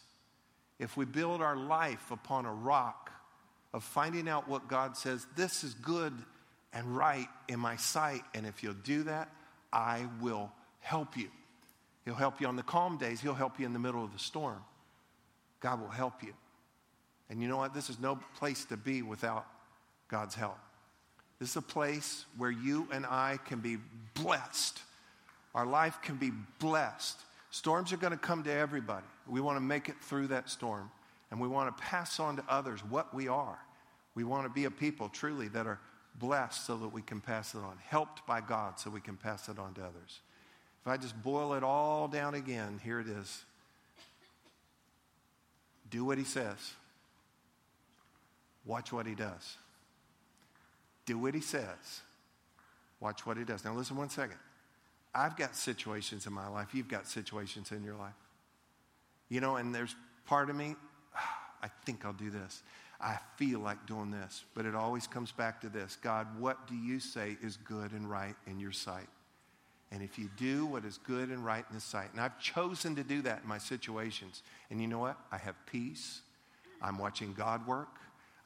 if 0.80 0.98
we 0.98 1.06
build 1.06 1.42
our 1.42 1.56
life 1.56 2.12
upon 2.12 2.46
a 2.46 2.54
rock 2.54 3.12
of 3.74 3.84
finding 3.84 4.28
out 4.28 4.48
what 4.48 4.68
God 4.68 4.98
says, 4.98 5.26
this 5.36 5.64
is 5.64 5.74
good 5.76 6.14
and 6.74 6.96
right 6.96 7.28
in 7.48 7.60
my 7.60 7.76
sight, 7.78 8.22
and 8.34 8.46
if 8.46 8.64
you'll 8.64 8.74
do 8.74 9.04
that, 9.04 9.30
I 9.72 10.06
will 10.22 10.52
help 10.80 11.18
you. 11.18 11.30
He'll 12.06 12.16
help 12.16 12.42
you 12.42 12.48
on 12.48 12.56
the 12.56 12.64
calm 12.64 12.98
days, 12.98 13.22
He'll 13.22 13.34
help 13.34 13.60
you 13.60 13.66
in 13.66 13.74
the 13.74 13.80
middle 13.80 14.04
of 14.04 14.14
the 14.14 14.20
storm. 14.20 14.62
God 15.60 15.82
will 15.82 15.90
help 15.90 16.24
you. 16.24 16.34
And 17.30 17.42
you 17.42 17.48
know 17.48 17.58
what? 17.58 17.74
This 17.74 17.90
is 17.90 18.00
no 18.00 18.18
place 18.38 18.66
to 18.66 18.78
be 18.78 19.02
without 19.02 19.46
God's 20.10 20.36
help. 20.36 20.58
This 21.40 21.52
is 21.52 21.56
a 21.56 21.62
place 21.62 22.26
where 22.38 22.52
you 22.52 22.88
and 22.92 23.06
I 23.06 23.40
can 23.46 23.60
be 23.60 23.78
blessed. 24.14 24.82
Our 25.56 25.66
life 25.66 26.00
can 26.02 26.18
be 26.18 26.32
blessed. 26.60 27.18
Storms 27.52 27.94
are 27.94 27.98
going 27.98 28.12
to 28.12 28.18
come 28.18 28.44
to 28.44 28.52
everybody. 28.52 29.06
We 29.28 29.42
want 29.42 29.56
to 29.56 29.62
make 29.62 29.90
it 29.90 29.96
through 30.02 30.28
that 30.28 30.50
storm. 30.50 30.92
And 31.32 31.40
we 31.40 31.48
want 31.48 31.76
to 31.76 31.84
pass 31.84 32.20
on 32.20 32.36
to 32.38 32.44
others 32.50 32.82
what 32.82 33.14
we 33.14 33.28
are. 33.28 33.60
We 34.16 34.24
want 34.24 34.46
to 34.46 34.50
be 34.50 34.66
a 34.66 34.72
people 34.72 35.10
truly 35.10 35.48
that 35.50 35.68
are 35.68 35.80
blessed 36.16 36.66
so 36.66 36.76
that 36.78 36.90
we 36.90 37.02
can 37.02 37.22
pass 37.22 37.54
it 37.54 37.60
on, 37.60 37.78
helped 37.88 38.26
by 38.28 38.42
God 38.42 38.80
so 38.80 38.90
we 38.90 39.00
can 39.00 39.16
pass 39.16 39.48
it 39.48 39.58
on 39.58 39.74
to 39.76 39.82
others. 39.82 40.20
If 40.82 40.88
I 40.88 40.98
just 40.98 41.22
boil 41.22 41.54
it 41.54 41.64
all 41.64 42.08
down 42.08 42.34
again, 42.34 42.80
here 42.84 43.00
it 43.00 43.08
is. 43.08 43.44
Do 45.90 46.04
what 46.04 46.18
he 46.18 46.24
says. 46.24 46.58
Watch 48.66 48.92
what 48.92 49.06
he 49.06 49.16
does. 49.16 49.58
Do 51.10 51.18
what 51.18 51.34
he 51.34 51.42
says. 51.42 52.02
Watch 53.00 53.26
what 53.26 53.36
he 53.36 53.44
does. 53.44 53.66
Now, 53.66 53.74
listen 53.74 53.98
one 53.98 54.12
second. 54.12 54.38
I've 55.16 55.36
got 55.36 55.56
situations 55.56 56.28
in 56.28 56.34
my 56.34 56.48
life. 56.48 56.76
You've 56.76 56.88
got 56.88 57.08
situations 57.08 57.72
in 57.72 57.84
your 57.84 57.96
life. 57.96 58.14
You 59.28 59.42
know, 59.42 59.56
and 59.56 59.74
there's 59.74 59.96
part 60.28 60.52
of 60.52 60.56
me, 60.56 60.76
ah, 61.16 61.40
I 61.64 61.70
think 61.84 62.06
I'll 62.06 62.14
do 62.14 62.30
this. 62.30 62.62
I 63.02 63.18
feel 63.38 63.60
like 63.60 63.88
doing 63.88 64.12
this. 64.12 64.46
But 64.54 64.68
it 64.68 64.76
always 64.76 65.08
comes 65.08 65.32
back 65.32 65.62
to 65.62 65.70
this 65.70 65.98
God, 66.00 66.28
what 66.40 66.68
do 66.68 66.76
you 66.76 67.00
say 67.00 67.38
is 67.42 67.58
good 67.58 67.92
and 67.92 68.08
right 68.08 68.36
in 68.46 68.60
your 68.60 68.72
sight? 68.72 69.10
And 69.92 70.04
if 70.04 70.20
you 70.20 70.30
do 70.38 70.68
what 70.68 70.86
is 70.86 71.00
good 71.00 71.30
and 71.30 71.44
right 71.44 71.66
in 71.72 71.76
the 71.76 71.82
sight, 71.82 72.10
and 72.12 72.22
I've 72.22 72.40
chosen 72.40 72.96
to 72.98 73.04
do 73.04 73.24
that 73.24 73.42
in 73.42 73.50
my 73.50 73.58
situations, 73.58 74.44
and 74.70 74.80
you 74.80 74.86
know 74.86 75.00
what? 75.00 75.18
I 75.32 75.40
have 75.40 75.56
peace. 75.66 76.22
I'm 76.84 77.00
watching 77.00 77.34
God 77.34 77.66
work. 77.66 77.96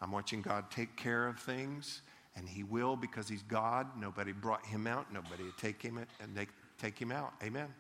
I'm 0.02 0.12
watching 0.12 0.42
God 0.42 0.72
take 0.72 0.96
care 0.98 1.28
of 1.28 1.40
things, 1.40 2.02
and 2.36 2.48
He 2.48 2.64
will 2.64 2.96
because 2.96 3.28
He's 3.28 3.44
God. 3.44 3.88
Nobody 4.00 4.32
brought 4.32 4.66
Him 4.66 4.88
out. 4.88 5.12
Nobody 5.14 5.44
take 5.58 5.82
Him 5.82 5.98
and 5.98 6.36
they 6.36 6.48
take 6.80 6.98
Him 7.00 7.12
out. 7.12 7.34
Amen. 7.42 7.64
Amen. 7.64 7.74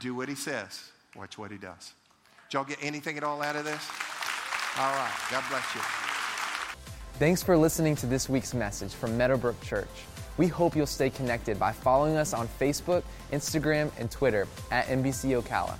Do 0.00 0.14
what 0.14 0.28
He 0.28 0.34
says. 0.34 0.90
Watch 1.16 1.38
what 1.38 1.50
He 1.50 1.58
does. 1.58 1.92
Did 2.48 2.54
y'all 2.54 2.64
get 2.64 2.78
anything 2.82 3.16
at 3.16 3.24
all 3.24 3.42
out 3.42 3.56
of 3.56 3.64
this? 3.64 3.88
All 4.78 4.92
right. 4.92 5.12
God 5.30 5.44
bless 5.48 5.74
you. 5.74 5.80
Thanks 7.18 7.42
for 7.42 7.56
listening 7.56 7.94
to 7.96 8.06
this 8.06 8.28
week's 8.28 8.54
message 8.54 8.92
from 8.92 9.16
Meadowbrook 9.16 9.60
Church. 9.62 9.88
We 10.36 10.48
hope 10.48 10.74
you'll 10.74 10.86
stay 10.86 11.10
connected 11.10 11.60
by 11.60 11.70
following 11.70 12.16
us 12.16 12.34
on 12.34 12.48
Facebook, 12.60 13.04
Instagram, 13.30 13.92
and 14.00 14.10
Twitter 14.10 14.48
at 14.72 14.86
MBC 14.86 15.40
Ocala. 15.40 15.78